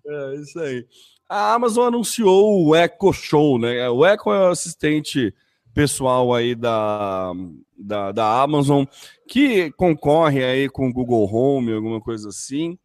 [0.06, 0.84] É, isso aí.
[1.28, 3.88] A Amazon anunciou o Echo Show, né?
[3.88, 5.34] O Echo é o assistente
[5.78, 7.32] pessoal aí da,
[7.78, 8.84] da, da Amazon
[9.28, 12.76] que concorre aí com o Google Home, alguma coisa assim.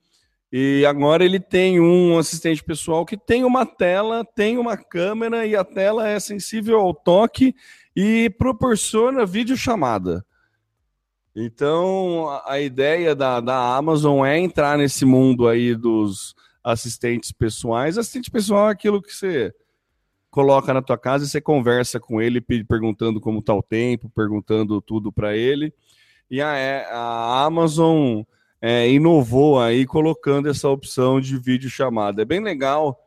[0.51, 5.55] E agora ele tem um assistente pessoal que tem uma tela, tem uma câmera e
[5.55, 7.55] a tela é sensível ao toque
[7.95, 10.23] e proporciona videochamada.
[11.35, 17.97] Então, a ideia da, da Amazon é entrar nesse mundo aí dos assistentes pessoais.
[17.97, 19.51] Assistente pessoal é aquilo que você
[20.33, 24.81] coloca na tua casa e você conversa com ele perguntando como está o tempo, perguntando
[24.81, 25.71] tudo para ele.
[26.27, 28.23] E a, é, a Amazon
[28.59, 32.23] é, inovou aí colocando essa opção de vídeo chamada.
[32.23, 32.99] É bem legal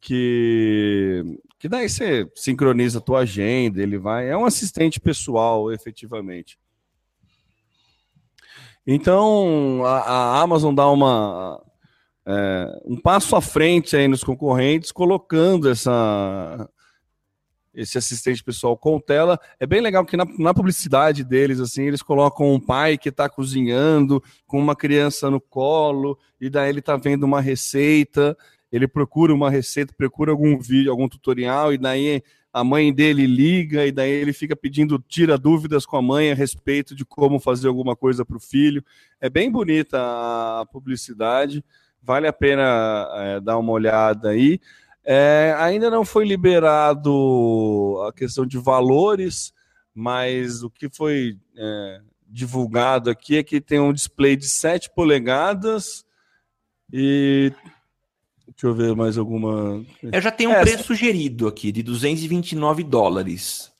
[0.00, 1.22] que,
[1.58, 4.30] que daí você sincroniza a tua agenda, ele vai.
[4.30, 6.58] É um assistente pessoal, efetivamente.
[8.86, 11.62] Então a, a Amazon dá uma
[12.26, 16.68] é, um passo à frente aí nos concorrentes, colocando essa
[17.74, 19.40] esse assistente pessoal com tela.
[19.58, 23.28] É bem legal que na, na publicidade deles, assim, eles colocam um pai que está
[23.28, 28.36] cozinhando com uma criança no colo, e daí ele está vendo uma receita,
[28.70, 33.86] ele procura uma receita, procura algum vídeo, algum tutorial, e daí a mãe dele liga,
[33.86, 37.68] e daí ele fica pedindo, tira dúvidas com a mãe a respeito de como fazer
[37.68, 38.84] alguma coisa para o filho.
[39.18, 41.64] É bem bonita a publicidade,
[42.02, 44.60] vale a pena é, dar uma olhada aí.
[45.04, 49.52] É, ainda não foi liberado a questão de valores,
[49.94, 56.04] mas o que foi é, divulgado aqui é que tem um display de 7 polegadas
[56.92, 57.52] e.
[58.48, 59.84] Deixa eu ver mais alguma.
[60.02, 63.72] Eu já tenho um é, preço sugerido aqui, de 229 dólares.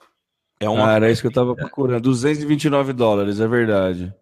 [0.59, 0.93] É uma...
[0.93, 2.03] Ah, era isso que eu estava procurando.
[2.03, 4.15] 229 dólares, é verdade.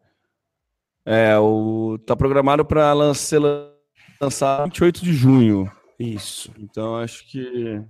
[1.05, 1.99] É, o...
[2.05, 3.41] tá programado para ser
[4.21, 5.71] lançado 28 de junho.
[5.99, 6.53] Isso.
[6.59, 7.83] Então acho que.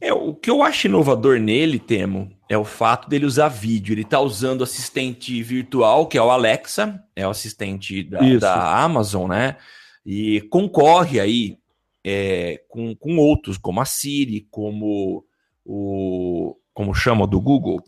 [0.00, 3.94] É, o que eu acho inovador nele, Temo, é o fato dele usar vídeo.
[3.94, 9.28] Ele está usando assistente virtual, que é o Alexa, é o assistente da, da Amazon,
[9.30, 9.56] né?
[10.04, 11.58] E concorre aí
[12.04, 15.24] é, com, com outros, como a Siri, como
[15.64, 16.56] o.
[16.74, 17.80] Como chama do Google?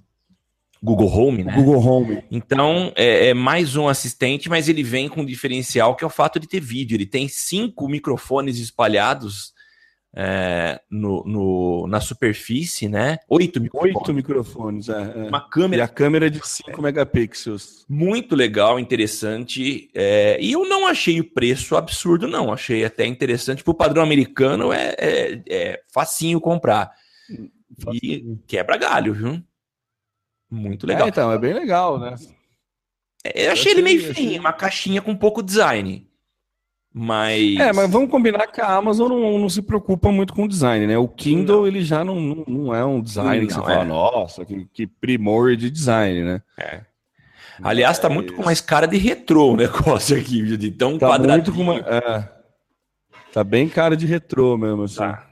[0.87, 1.53] Google Home, né?
[1.57, 2.23] Google Home.
[2.31, 6.11] Então, é, é, mais um assistente, mas ele vem com um diferencial que é o
[6.11, 6.95] fato de ter vídeo.
[6.95, 9.53] Ele tem cinco microfones espalhados
[10.15, 13.19] é, no, no, na superfície, né?
[13.29, 13.97] Oito microfones.
[13.97, 15.29] Oito microfones, é, é.
[15.29, 15.83] Uma câmera.
[15.83, 17.85] E a câmera é de 5 megapixels.
[17.89, 19.91] Muito legal, interessante.
[19.93, 22.53] É, e eu não achei o preço absurdo, não.
[22.53, 23.65] Achei até interessante.
[23.65, 26.93] Para o padrão americano, é, é, é facinho comprar.
[27.77, 28.01] Facinho.
[28.01, 29.43] E quebra galho, viu?
[30.51, 31.07] Muito legal.
[31.07, 32.15] É, então, é bem legal, né?
[33.25, 36.07] É, eu achei ele meio feio, uma caixinha com pouco design.
[36.99, 37.59] Mas.
[37.59, 40.97] É, mas vamos combinar que a Amazon não, não se preocupa muito com design, né?
[40.97, 41.67] O Kindle, não.
[41.67, 43.85] ele já não, não, não, é um design não, que você fala, é.
[43.85, 46.43] nossa, que, que primor de design, né?
[46.59, 46.81] É.
[47.63, 51.55] Aliás, tá muito com mais cara de retrô o negócio aqui, de tão tá quadradinho.
[51.55, 52.29] Muito uma, é,
[53.33, 54.97] tá bem cara de retrô mesmo, assim.
[54.97, 55.27] Tá.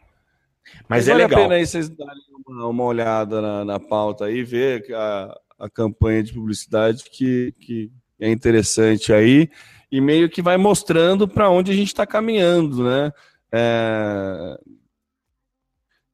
[0.87, 1.39] Mas, Mas é vale legal.
[1.39, 2.23] a pena aí vocês darem
[2.55, 7.91] uma, uma olhada na, na, pauta aí, ver a, a campanha de publicidade que, que
[8.21, 9.51] é interessante aí
[9.91, 13.13] e meio que vai mostrando para onde a gente está caminhando, né?
[13.53, 14.59] É...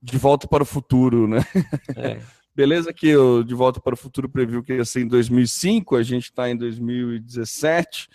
[0.02, 1.40] De volta para o futuro, né?
[1.96, 2.20] É.
[2.54, 6.02] Beleza que o De Volta para o Futuro previu que ia ser em 2005, a
[6.02, 8.08] gente está em 2017,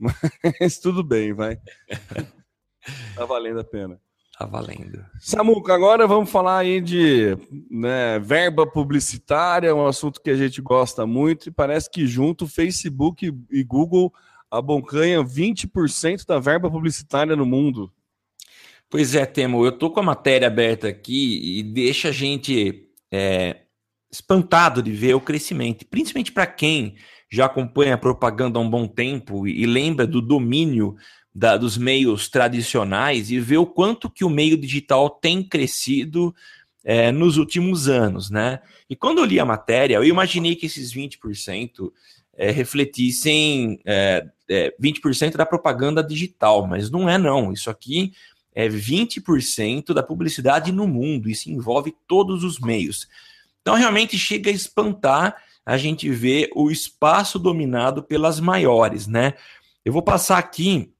[0.60, 1.58] mas tudo bem, vai.
[3.16, 4.00] Tá valendo a pena.
[4.38, 5.02] Tá valendo.
[5.18, 7.38] Samuca, agora vamos falar aí de
[7.70, 13.32] né, verba publicitária, um assunto que a gente gosta muito, e parece que junto Facebook
[13.50, 14.12] e Google
[14.50, 17.90] abocanham 20% da verba publicitária no mundo.
[18.90, 23.62] Pois é, Temo, eu tô com a matéria aberta aqui e deixa a gente é,
[24.12, 26.96] espantado de ver o crescimento, principalmente para quem
[27.30, 30.94] já acompanha a propaganda há um bom tempo e lembra do domínio
[31.36, 36.34] da, dos meios tradicionais e ver o quanto que o meio digital tem crescido
[36.82, 38.60] é, nos últimos anos, né?
[38.88, 41.92] E quando eu li a matéria, eu imaginei que esses 20%
[42.38, 47.52] é, refletissem é, é, 20% da propaganda digital, mas não é não.
[47.52, 48.14] Isso aqui
[48.54, 53.06] é 20% da publicidade no mundo, isso envolve todos os meios.
[53.60, 59.34] Então realmente chega a espantar a gente ver o espaço dominado pelas maiores, né?
[59.84, 60.95] Eu vou passar aqui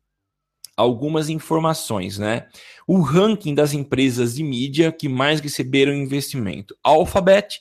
[0.76, 2.46] algumas informações, né?
[2.86, 6.76] O ranking das empresas de mídia que mais receberam investimento.
[6.82, 7.60] Alphabet,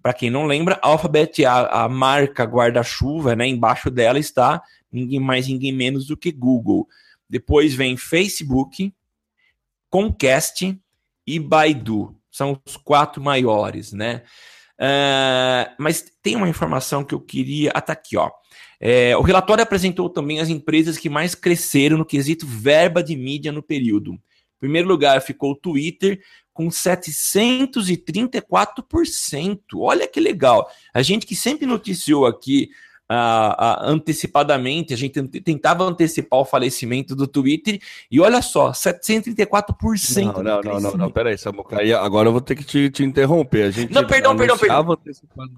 [0.00, 3.46] para quem não lembra, Alphabet é a, a marca guarda-chuva, né?
[3.46, 6.86] Embaixo dela está ninguém mais, ninguém menos do que Google.
[7.28, 8.94] Depois vem Facebook,
[9.90, 10.78] Comcast
[11.26, 12.16] e Baidu.
[12.30, 14.22] São os quatro maiores, né?
[14.80, 17.70] Uh, mas tem uma informação que eu queria.
[17.74, 18.30] Ah, tá aqui, ó.
[18.80, 23.50] É, o relatório apresentou também as empresas que mais cresceram no quesito verba de mídia
[23.52, 24.12] no período.
[24.12, 24.20] Em
[24.60, 26.20] primeiro lugar ficou o Twitter,
[26.52, 29.58] com 734%.
[29.76, 30.70] Olha que legal.
[30.92, 32.68] A gente que sempre noticiou aqui
[33.82, 40.24] antecipadamente, a gente tentava antecipar o falecimento do Twitter, e olha só, 734%.
[40.24, 43.62] Não, não, não, não, não, peraí, Samuca, agora eu vou ter que te, te interromper.
[43.62, 44.98] A gente não, perdão, perdão, perdão.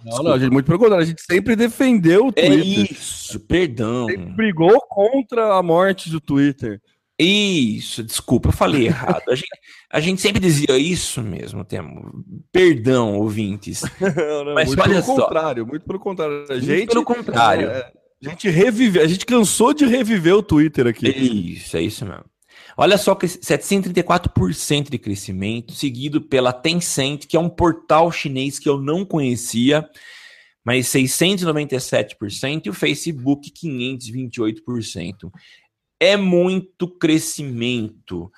[0.05, 2.87] Não, não, a gente, muito pelo contrário, a gente sempre defendeu o é Twitter.
[2.89, 4.07] É isso, perdão.
[4.07, 6.81] Sempre brigou contra a morte do Twitter.
[7.19, 9.23] Isso, desculpa, eu falei errado.
[9.31, 9.49] A gente,
[9.91, 12.25] a gente sempre dizia isso mesmo, temo.
[12.53, 13.83] Perdão, ouvintes.
[14.01, 15.23] não, não, Mas muito olha pelo só.
[15.23, 16.45] contrário, muito pelo contrário.
[16.51, 17.71] A gente, muito pelo contrário.
[17.71, 17.93] É,
[18.25, 21.09] a gente revive, a gente cansou de reviver o Twitter aqui.
[21.09, 22.25] Isso, é isso mesmo.
[22.77, 28.79] Olha só, 734% de crescimento, seguido pela Tencent, que é um portal chinês que eu
[28.79, 29.89] não conhecia,
[30.63, 35.31] mas 697%, e o Facebook 528%
[36.01, 38.31] é muito crescimento.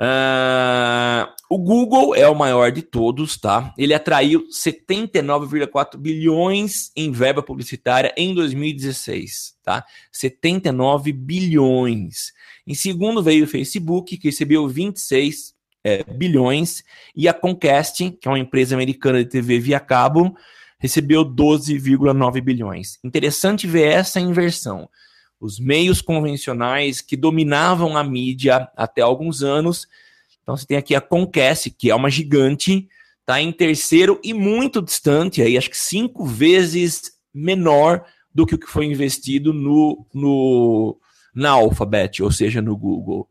[0.00, 3.72] Uh, o Google é o maior de todos, tá?
[3.76, 9.84] Ele atraiu 79,4 bilhões em verba publicitária em 2016, tá?
[10.10, 12.32] 79 bilhões.
[12.66, 15.54] Em segundo veio o Facebook, que recebeu 26
[15.84, 16.82] é, bilhões,
[17.14, 20.34] e a Comcast, que é uma empresa americana de TV via cabo,
[20.80, 22.98] recebeu 12,9 bilhões.
[23.04, 24.88] Interessante ver essa inversão
[25.42, 29.88] os meios convencionais que dominavam a mídia até alguns anos.
[30.40, 32.88] Então você tem aqui a Conquest, que é uma gigante,
[33.20, 38.58] está em terceiro e muito distante, aí acho que cinco vezes menor do que o
[38.58, 40.96] que foi investido no, no
[41.34, 43.28] na Alphabet, ou seja, no Google.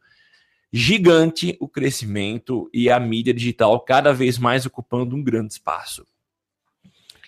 [0.74, 6.05] Gigante o crescimento e a mídia digital cada vez mais ocupando um grande espaço.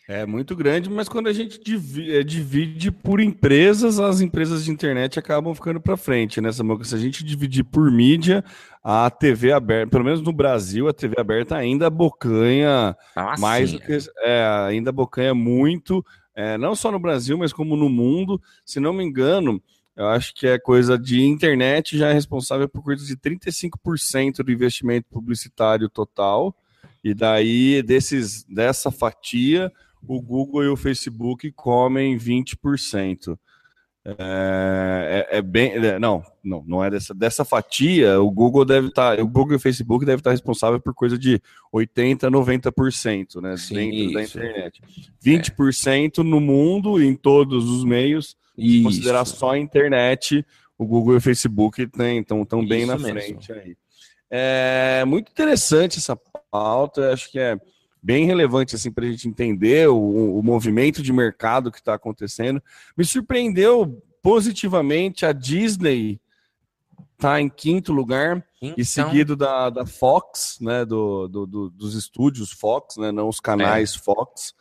[0.06, 4.72] É muito grande, mas quando a gente divide, é, divide por empresas, as empresas de
[4.72, 6.84] internet acabam ficando para frente, né, Samuel?
[6.84, 8.43] Se a gente dividir por mídia,
[8.84, 13.80] a TV aberta, pelo menos no Brasil, a TV aberta ainda bocanha ah, mais do
[13.80, 13.97] que.
[14.20, 18.41] É, ainda bocanha muito, é, não só no Brasil, mas como no mundo.
[18.66, 19.64] Se não me engano,
[19.95, 24.51] eu acho que é coisa de internet já é responsável por coisa de 35% do
[24.51, 26.54] investimento publicitário total.
[27.01, 29.72] E daí, desses, dessa fatia,
[30.08, 33.38] o Google e o Facebook comem 20%.
[34.06, 35.72] É, é, é bem.
[35.72, 38.20] É, não, não, não é dessa, dessa fatia.
[38.22, 39.16] O Google deve estar.
[39.16, 41.41] Tá, o Google e o Facebook devem estar responsáveis por coisa de
[41.74, 43.56] 80%, 90%, né?
[43.56, 44.14] Sim, dentro isso.
[44.14, 44.82] da internet.
[45.26, 46.24] 20% é.
[46.24, 48.36] no mundo, em todos os meios.
[48.56, 50.45] Se considerar só a internet,
[50.78, 53.20] o Google e o Facebook estão tão bem na mesmo.
[53.20, 53.76] frente aí.
[54.30, 56.16] É muito interessante essa
[56.51, 57.58] pauta, acho que é
[58.04, 62.62] bem relevante assim para a gente entender o, o movimento de mercado que está acontecendo.
[62.97, 66.20] Me surpreendeu positivamente a Disney
[67.18, 68.76] tá em quinto lugar então...
[68.78, 73.39] e seguido da, da Fox, né, do, do, do, dos estúdios Fox, né, não os
[73.39, 73.99] canais é.
[73.99, 74.54] Fox.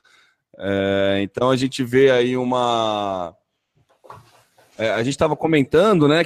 [0.58, 3.34] É, então a gente vê aí uma
[4.78, 6.24] é, a gente estava comentando, né,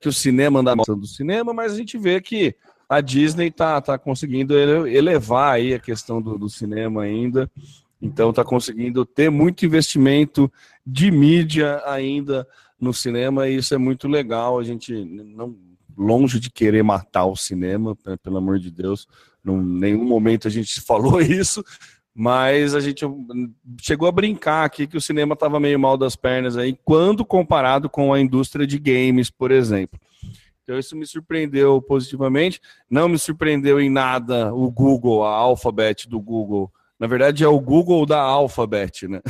[0.00, 2.54] que o cinema anda do cinema, mas a gente vê que
[2.92, 7.50] a Disney tá, tá conseguindo elevar aí a questão do, do cinema ainda.
[8.02, 10.52] Então está conseguindo ter muito investimento
[10.86, 12.46] de mídia ainda
[12.78, 14.58] no cinema e isso é muito legal.
[14.58, 15.56] A gente não
[15.96, 19.08] longe de querer matar o cinema, pelo amor de Deus,
[19.42, 21.64] em nenhum momento a gente falou isso,
[22.14, 23.06] mas a gente
[23.80, 27.88] chegou a brincar aqui que o cinema estava meio mal das pernas aí, quando comparado
[27.88, 29.98] com a indústria de games, por exemplo.
[30.62, 32.60] Então isso me surpreendeu positivamente.
[32.88, 37.58] Não me surpreendeu em nada o Google, a Alphabet do Google Na verdade, é o
[37.58, 39.20] Google da Alphabet, né?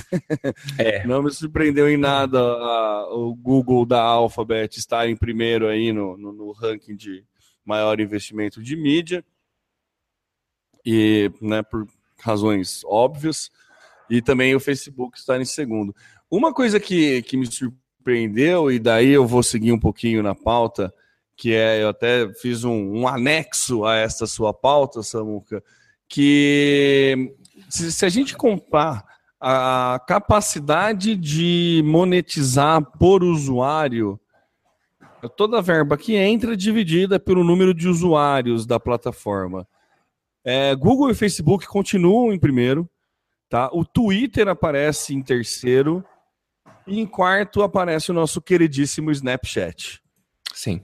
[0.78, 1.06] É.
[1.08, 6.18] Não me surpreendeu em nada a- o Google da Alphabet estar em primeiro aí no,
[6.18, 7.24] no, no ranking de
[7.64, 9.24] maior investimento de mídia.
[10.84, 11.86] E, né, por
[12.20, 13.50] razões óbvias.
[14.10, 15.94] E também o Facebook estar em segundo.
[16.30, 20.92] Uma coisa que, que me surpreendeu, e daí eu vou seguir um pouquinho na pauta,
[21.42, 25.60] que é, eu até fiz um, um anexo a essa sua pauta, Samuca,
[26.08, 27.34] que
[27.68, 29.04] se, se a gente comprar
[29.40, 34.20] a capacidade de monetizar por usuário,
[35.36, 39.66] toda a verba que entra é dividida pelo número de usuários da plataforma.
[40.44, 42.88] É, Google e Facebook continuam em primeiro,
[43.48, 43.68] tá?
[43.72, 46.04] O Twitter aparece em terceiro
[46.86, 50.00] e em quarto aparece o nosso queridíssimo Snapchat.
[50.54, 50.80] Sim.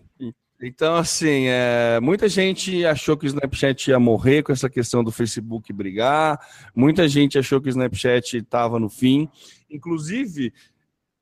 [0.60, 5.12] Então, assim, é, muita gente achou que o Snapchat ia morrer com essa questão do
[5.12, 6.40] Facebook brigar,
[6.74, 9.28] muita gente achou que o Snapchat estava no fim.
[9.70, 10.52] Inclusive,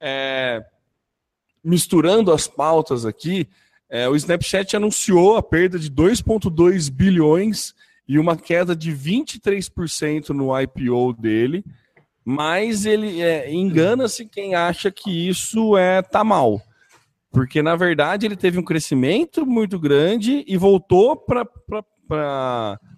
[0.00, 0.64] é,
[1.62, 3.46] misturando as pautas aqui,
[3.90, 7.74] é, o Snapchat anunciou a perda de 2,2 bilhões
[8.08, 11.62] e uma queda de 23% no IPO dele,
[12.24, 16.62] mas ele é, engana-se quem acha que isso é tá mal.
[17.30, 21.46] Porque, na verdade, ele teve um crescimento muito grande e voltou para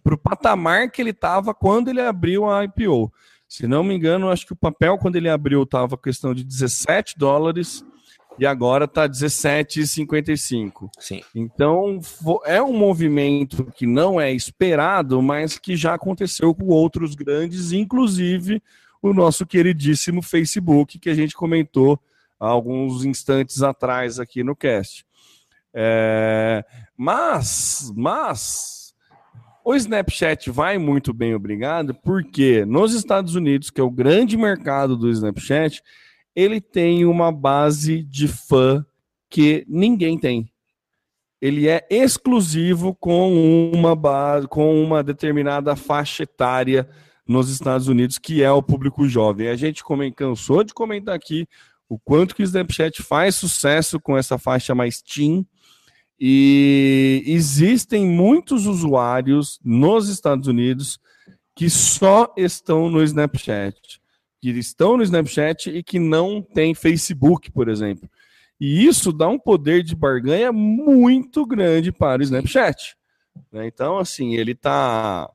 [0.04, 3.12] o patamar que ele estava quando ele abriu a IPO.
[3.48, 7.18] Se não me engano, acho que o papel, quando ele abriu, estava questão de 17
[7.18, 7.84] dólares
[8.38, 10.90] e agora está 17,55.
[10.98, 11.22] Sim.
[11.34, 11.98] Então,
[12.44, 18.62] é um movimento que não é esperado, mas que já aconteceu com outros grandes, inclusive
[19.02, 21.98] o nosso queridíssimo Facebook, que a gente comentou
[22.38, 25.04] alguns instantes atrás aqui no cast.
[25.74, 26.64] É,
[26.96, 28.94] mas, mas,
[29.64, 34.96] o Snapchat vai muito bem, obrigado, porque nos Estados Unidos, que é o grande mercado
[34.96, 35.82] do Snapchat,
[36.34, 38.84] ele tem uma base de fã
[39.28, 40.50] que ninguém tem.
[41.40, 46.88] Ele é exclusivo com uma base, com uma determinada faixa etária
[47.26, 49.48] nos Estados Unidos, que é o público jovem.
[49.48, 49.84] A gente
[50.16, 51.46] cansou de comentar aqui
[51.88, 55.46] o quanto que o Snapchat faz sucesso com essa faixa mais teen.
[56.20, 60.98] E existem muitos usuários nos Estados Unidos
[61.54, 64.00] que só estão no Snapchat,
[64.40, 68.08] que estão no Snapchat e que não tem Facebook, por exemplo.
[68.60, 72.96] E isso dá um poder de barganha muito grande para o Snapchat.
[73.52, 73.66] né?
[73.66, 75.30] Então, assim, ele tá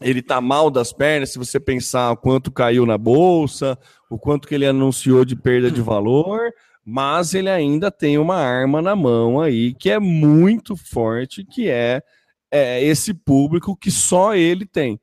[0.00, 3.76] ele tá mal das pernas, se você pensar quanto caiu na bolsa,
[4.10, 6.52] o quanto que ele anunciou de perda de valor,
[6.84, 12.02] mas ele ainda tem uma arma na mão aí que é muito forte, que é,
[12.50, 15.00] é esse público que só ele tem.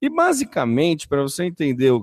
[0.00, 2.02] E basicamente, para você entender o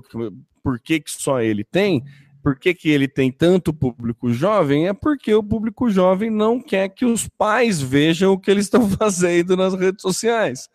[0.62, 2.02] por que, que só ele tem,
[2.42, 6.88] por que, que ele tem tanto público jovem, é porque o público jovem não quer
[6.88, 10.68] que os pais vejam o que eles estão fazendo nas redes sociais.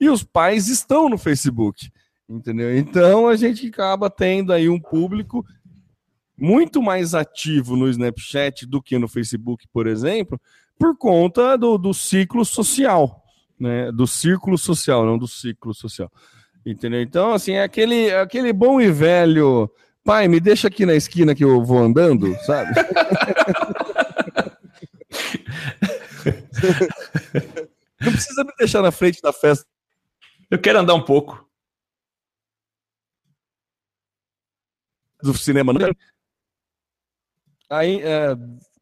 [0.00, 1.90] E os pais estão no Facebook,
[2.30, 2.76] entendeu?
[2.76, 5.44] Então a gente acaba tendo aí um público
[6.38, 10.40] muito mais ativo no Snapchat do que no Facebook, por exemplo,
[10.78, 13.22] por conta do, do ciclo social,
[13.58, 13.92] né?
[13.92, 16.10] Do círculo social, não do ciclo social.
[16.64, 17.02] Entendeu?
[17.02, 19.70] Então, assim, é aquele, é aquele bom e velho.
[20.04, 22.70] Pai, me deixa aqui na esquina que eu vou andando, sabe?
[28.00, 29.66] Não precisa me deixar na frente da festa
[30.50, 31.49] Eu quero andar um pouco.
[35.22, 35.90] Do cinema, não.
[37.68, 38.36] Aí, é...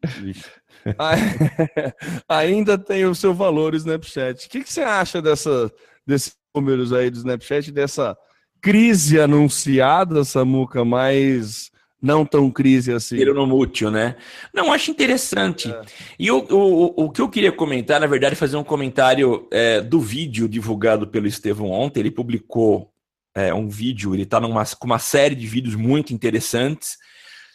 [0.05, 0.33] Aí-
[2.27, 4.45] ainda tem o seu valor o Snapchat.
[4.45, 5.71] O que, que você acha dessa,
[6.05, 8.17] desses números aí do Snapchat, dessa
[8.61, 11.71] crise anunciada, Samuca, mas
[12.01, 13.17] não tão crise assim?
[13.17, 14.15] Peronomútil, né?
[14.53, 15.73] Não, acho interessante.
[16.17, 19.81] E o, o, o que eu queria comentar, na verdade, é fazer um comentário é,
[19.81, 21.99] do vídeo divulgado pelo Estevão ontem.
[21.99, 22.91] Ele publicou
[23.35, 26.97] é, um vídeo, ele está com uma série de vídeos muito interessantes.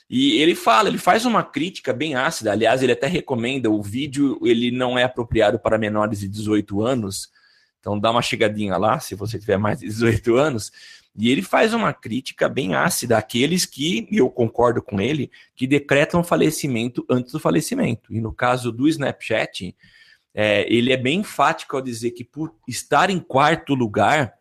[0.08, 2.52] E ele fala, ele faz uma crítica bem ácida.
[2.52, 7.30] Aliás, ele até recomenda o vídeo, ele não é apropriado para menores de 18 anos.
[7.80, 10.72] Então dá uma chegadinha lá, se você tiver mais de 18 anos.
[11.16, 15.66] E ele faz uma crítica bem ácida àqueles que, e eu concordo com ele, que
[15.66, 18.12] decretam falecimento antes do falecimento.
[18.12, 19.76] E no caso do Snapchat,
[20.34, 24.34] é, ele é bem enfático ao dizer que por estar em quarto lugar,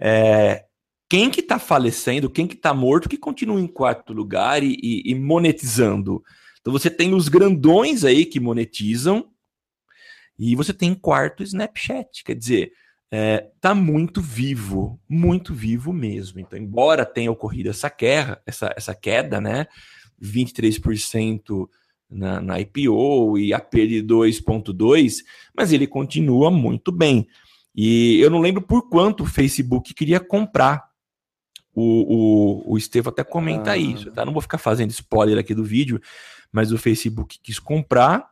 [0.00, 0.64] é,
[1.08, 5.10] quem que está falecendo, quem que está morto, que continua em quarto lugar e, e,
[5.10, 6.22] e monetizando.
[6.60, 9.28] Então você tem os grandões aí que monetizam,
[10.42, 12.24] e você tem em quarto Snapchat.
[12.24, 12.72] Quer dizer,
[13.10, 16.40] é, tá muito vivo, muito vivo mesmo.
[16.40, 19.66] Então, embora tenha ocorrido essa queda, essa, essa queda, né?
[20.22, 21.68] 23%
[22.08, 25.22] na, na IPO e a perda de 2,2%,
[25.54, 27.28] mas ele continua muito bem.
[27.82, 30.90] E eu não lembro por quanto o Facebook queria comprar.
[31.74, 33.76] O, o, o Estevam até comenta ah.
[33.78, 34.22] isso, tá?
[34.22, 35.98] Não vou ficar fazendo spoiler aqui do vídeo,
[36.52, 38.28] mas o Facebook quis comprar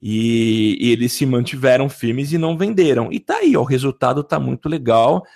[0.00, 3.10] e, e, eles se mantiveram firmes e não venderam.
[3.10, 5.26] E tá aí, ó, o resultado tá muito legal,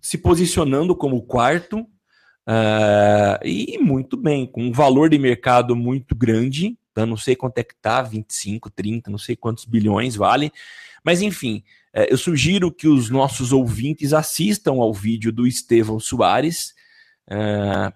[0.00, 6.78] se posicionando como quarto uh, e muito bem, com um valor de mercado muito grande.
[6.94, 7.04] Tá?
[7.04, 10.50] Não sei quanto é que tá, 25, 30, não sei quantos bilhões vale.
[11.04, 11.62] Mas enfim,
[11.94, 16.74] eu sugiro que os nossos ouvintes assistam ao vídeo do Estevão Soares.
[17.30, 17.92] Uh,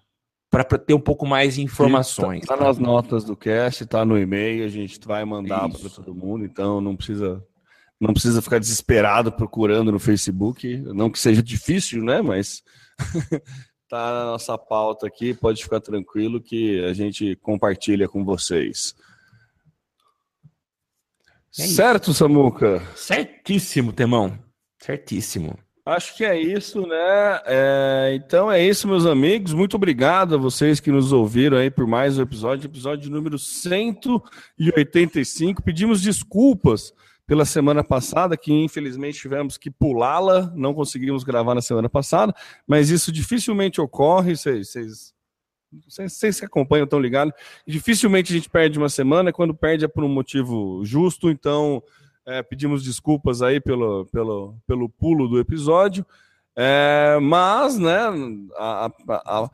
[0.50, 2.42] para ter um pouco mais de informações.
[2.42, 6.14] Está tá nas notas do cast, está no e-mail, a gente vai mandar para todo
[6.14, 7.44] mundo, então não precisa
[8.00, 12.62] não precisa ficar desesperado procurando no Facebook, não que seja difícil, né, mas
[13.88, 18.94] tá na nossa pauta aqui, pode ficar tranquilo que a gente compartilha com vocês.
[21.58, 22.80] É certo, Samuca?
[22.94, 24.38] Certíssimo, Temão.
[24.78, 25.58] Certíssimo.
[25.84, 27.40] Acho que é isso, né?
[27.46, 29.52] É, então é isso, meus amigos.
[29.54, 35.60] Muito obrigado a vocês que nos ouviram aí por mais um episódio, episódio número 185.
[35.62, 36.92] Pedimos desculpas
[37.26, 42.32] pela semana passada, que infelizmente tivemos que pulá-la, não conseguimos gravar na semana passada,
[42.66, 45.12] mas isso dificilmente ocorre, vocês,
[45.86, 47.34] vocês, vocês que acompanham estão ligados.
[47.66, 51.82] Dificilmente a gente perde uma semana, quando perde é por um motivo justo, então
[52.26, 56.04] é, pedimos desculpas aí pelo, pelo, pelo pulo do episódio.
[56.56, 57.98] É, mas, né,
[58.56, 59.50] a, a, a...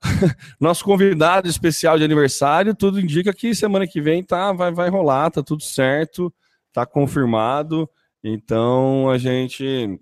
[0.60, 5.30] nosso convidado especial de aniversário, tudo indica que semana que vem tá, vai, vai rolar,
[5.30, 6.32] tá tudo certo,
[6.72, 7.88] tá confirmado.
[8.22, 10.00] Então a gente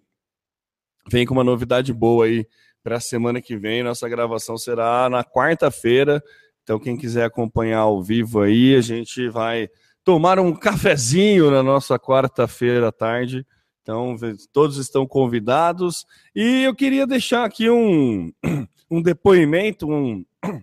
[1.10, 2.46] vem com uma novidade boa aí
[2.82, 3.82] para a semana que vem.
[3.82, 6.22] Nossa gravação será na quarta-feira.
[6.62, 9.68] Então, quem quiser acompanhar ao vivo aí, a gente vai
[10.04, 13.46] tomar um cafezinho na nossa quarta-feira à tarde.
[13.82, 14.16] Então,
[14.52, 16.04] todos estão convidados.
[16.34, 18.30] E eu queria deixar aqui um,
[18.90, 20.24] um depoimento, um.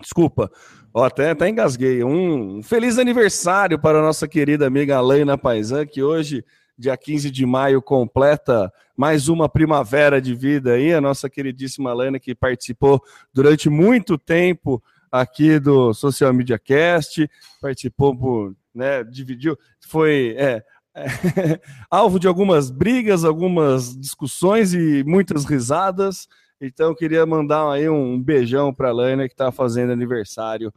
[0.00, 0.50] Desculpa,
[0.94, 2.02] ó, até, até engasguei.
[2.02, 6.42] Um feliz aniversário para a nossa querida amiga Alaina Paisan, que hoje,
[6.80, 10.94] dia 15 de maio, completa mais uma primavera de vida aí.
[10.94, 13.02] A nossa queridíssima Alaina, que participou
[13.34, 17.28] durante muito tempo aqui do Social Media Cast,
[17.60, 20.64] participou por, né, dividiu, foi é,
[21.90, 26.26] alvo de algumas brigas, algumas discussões e muitas risadas.
[26.58, 30.72] Então, queria mandar aí um beijão para a Laina, que está fazendo aniversário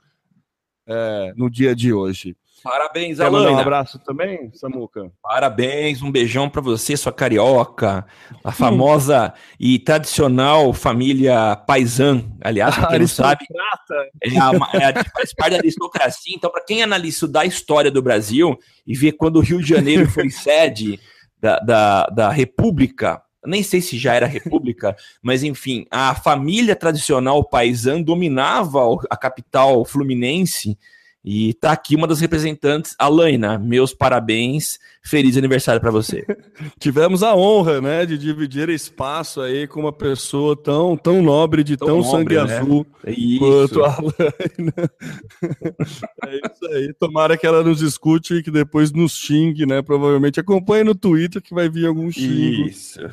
[0.86, 2.36] é, no dia de hoje.
[2.64, 3.52] Parabéns, Quer Alaina.
[3.52, 5.12] um abraço também, Samuca?
[5.22, 8.06] Parabéns, um beijão para você, sua carioca,
[8.44, 12.24] a famosa e tradicional família Paisan.
[12.42, 13.46] Aliás, para quem não sabe,
[14.24, 16.34] é a, é a, faz parte da aristocracia.
[16.36, 18.58] Então, para quem analisa da história do Brasil
[18.88, 21.00] e vê quando o Rio de Janeiro foi sede
[21.40, 27.44] da, da, da República, nem sei se já era república, mas enfim, a família tradicional
[27.44, 30.78] Paisan dominava a capital fluminense
[31.24, 33.58] e tá aqui uma das representantes, Alaina.
[33.58, 36.26] Meus parabéns, feliz aniversário para você.
[36.78, 41.78] Tivemos a honra, né, de dividir espaço aí com uma pessoa tão, tão nobre, de
[41.78, 42.58] tão, tão nobre, sangue né?
[42.58, 44.74] azul é quanto a Alaina.
[46.28, 46.94] é isso aí.
[47.00, 49.82] Tomara que ela nos escute e que depois nos xingue, né?
[49.82, 52.68] Provavelmente acompanhe no Twitter que vai vir algum xingo.
[52.68, 53.00] Isso.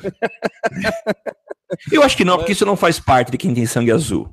[1.89, 4.29] Eu acho que não, porque isso não faz parte de quem tem sangue azul.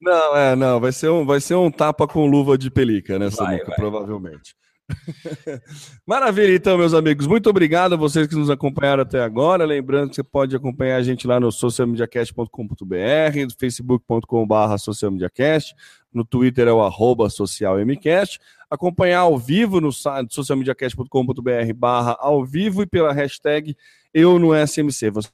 [0.00, 3.44] Não, é, não, vai ser um, vai ser um tapa com luva de pelica nessa
[3.44, 3.76] vai, vai.
[3.76, 4.54] provavelmente.
[6.06, 7.26] Maravilha, então, meus amigos.
[7.26, 9.64] Muito obrigado a vocês que nos acompanharam até agora.
[9.64, 15.74] Lembrando que você pode acompanhar a gente lá no socialmediacast.com.br, facebook.com.br socialmediacast,
[16.12, 22.82] no Twitter é o arroba socialmcast, acompanhar ao vivo no site socialmediacast.com.br barra ao vivo
[22.82, 23.76] e pela hashtag
[24.12, 25.10] eu no SMC.
[25.10, 25.28] Você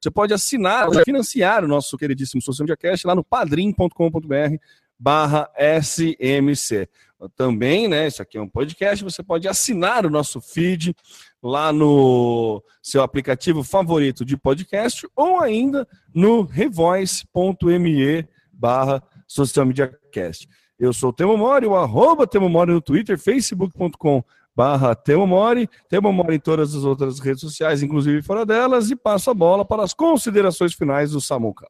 [0.00, 4.56] Você pode assinar, financiar o nosso queridíssimo Social Media Cast lá no padrim.com.br
[4.98, 5.50] barra
[5.82, 6.88] SMC.
[7.36, 10.96] Também, né, isso aqui é um podcast, você pode assinar o nosso feed
[11.42, 20.48] lá no seu aplicativo favorito de podcast ou ainda no revoice.me barra Social Media Cast.
[20.78, 24.24] Eu sou o Temo Mori, o arroba Temo Mori no Twitter, facebook.com
[24.60, 28.96] barra Temo Mori, Temo Mori em todas as outras redes sociais, inclusive fora delas, e
[28.96, 31.66] passo a bola para as considerações finais do Samuca.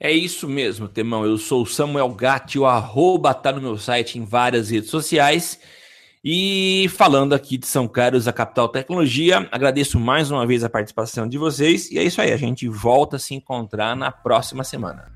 [0.00, 1.26] É isso mesmo, Temão.
[1.26, 5.60] Eu sou o Samuel Gatti, o arroba tá no meu site em várias redes sociais.
[6.24, 11.28] E falando aqui de São Carlos, a capital tecnologia, agradeço mais uma vez a participação
[11.28, 11.90] de vocês.
[11.90, 15.12] E é isso aí, a gente volta a se encontrar na próxima semana.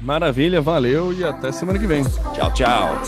[0.00, 2.04] Maravilha, valeu e até semana que vem.
[2.34, 2.98] Tchau, tchau.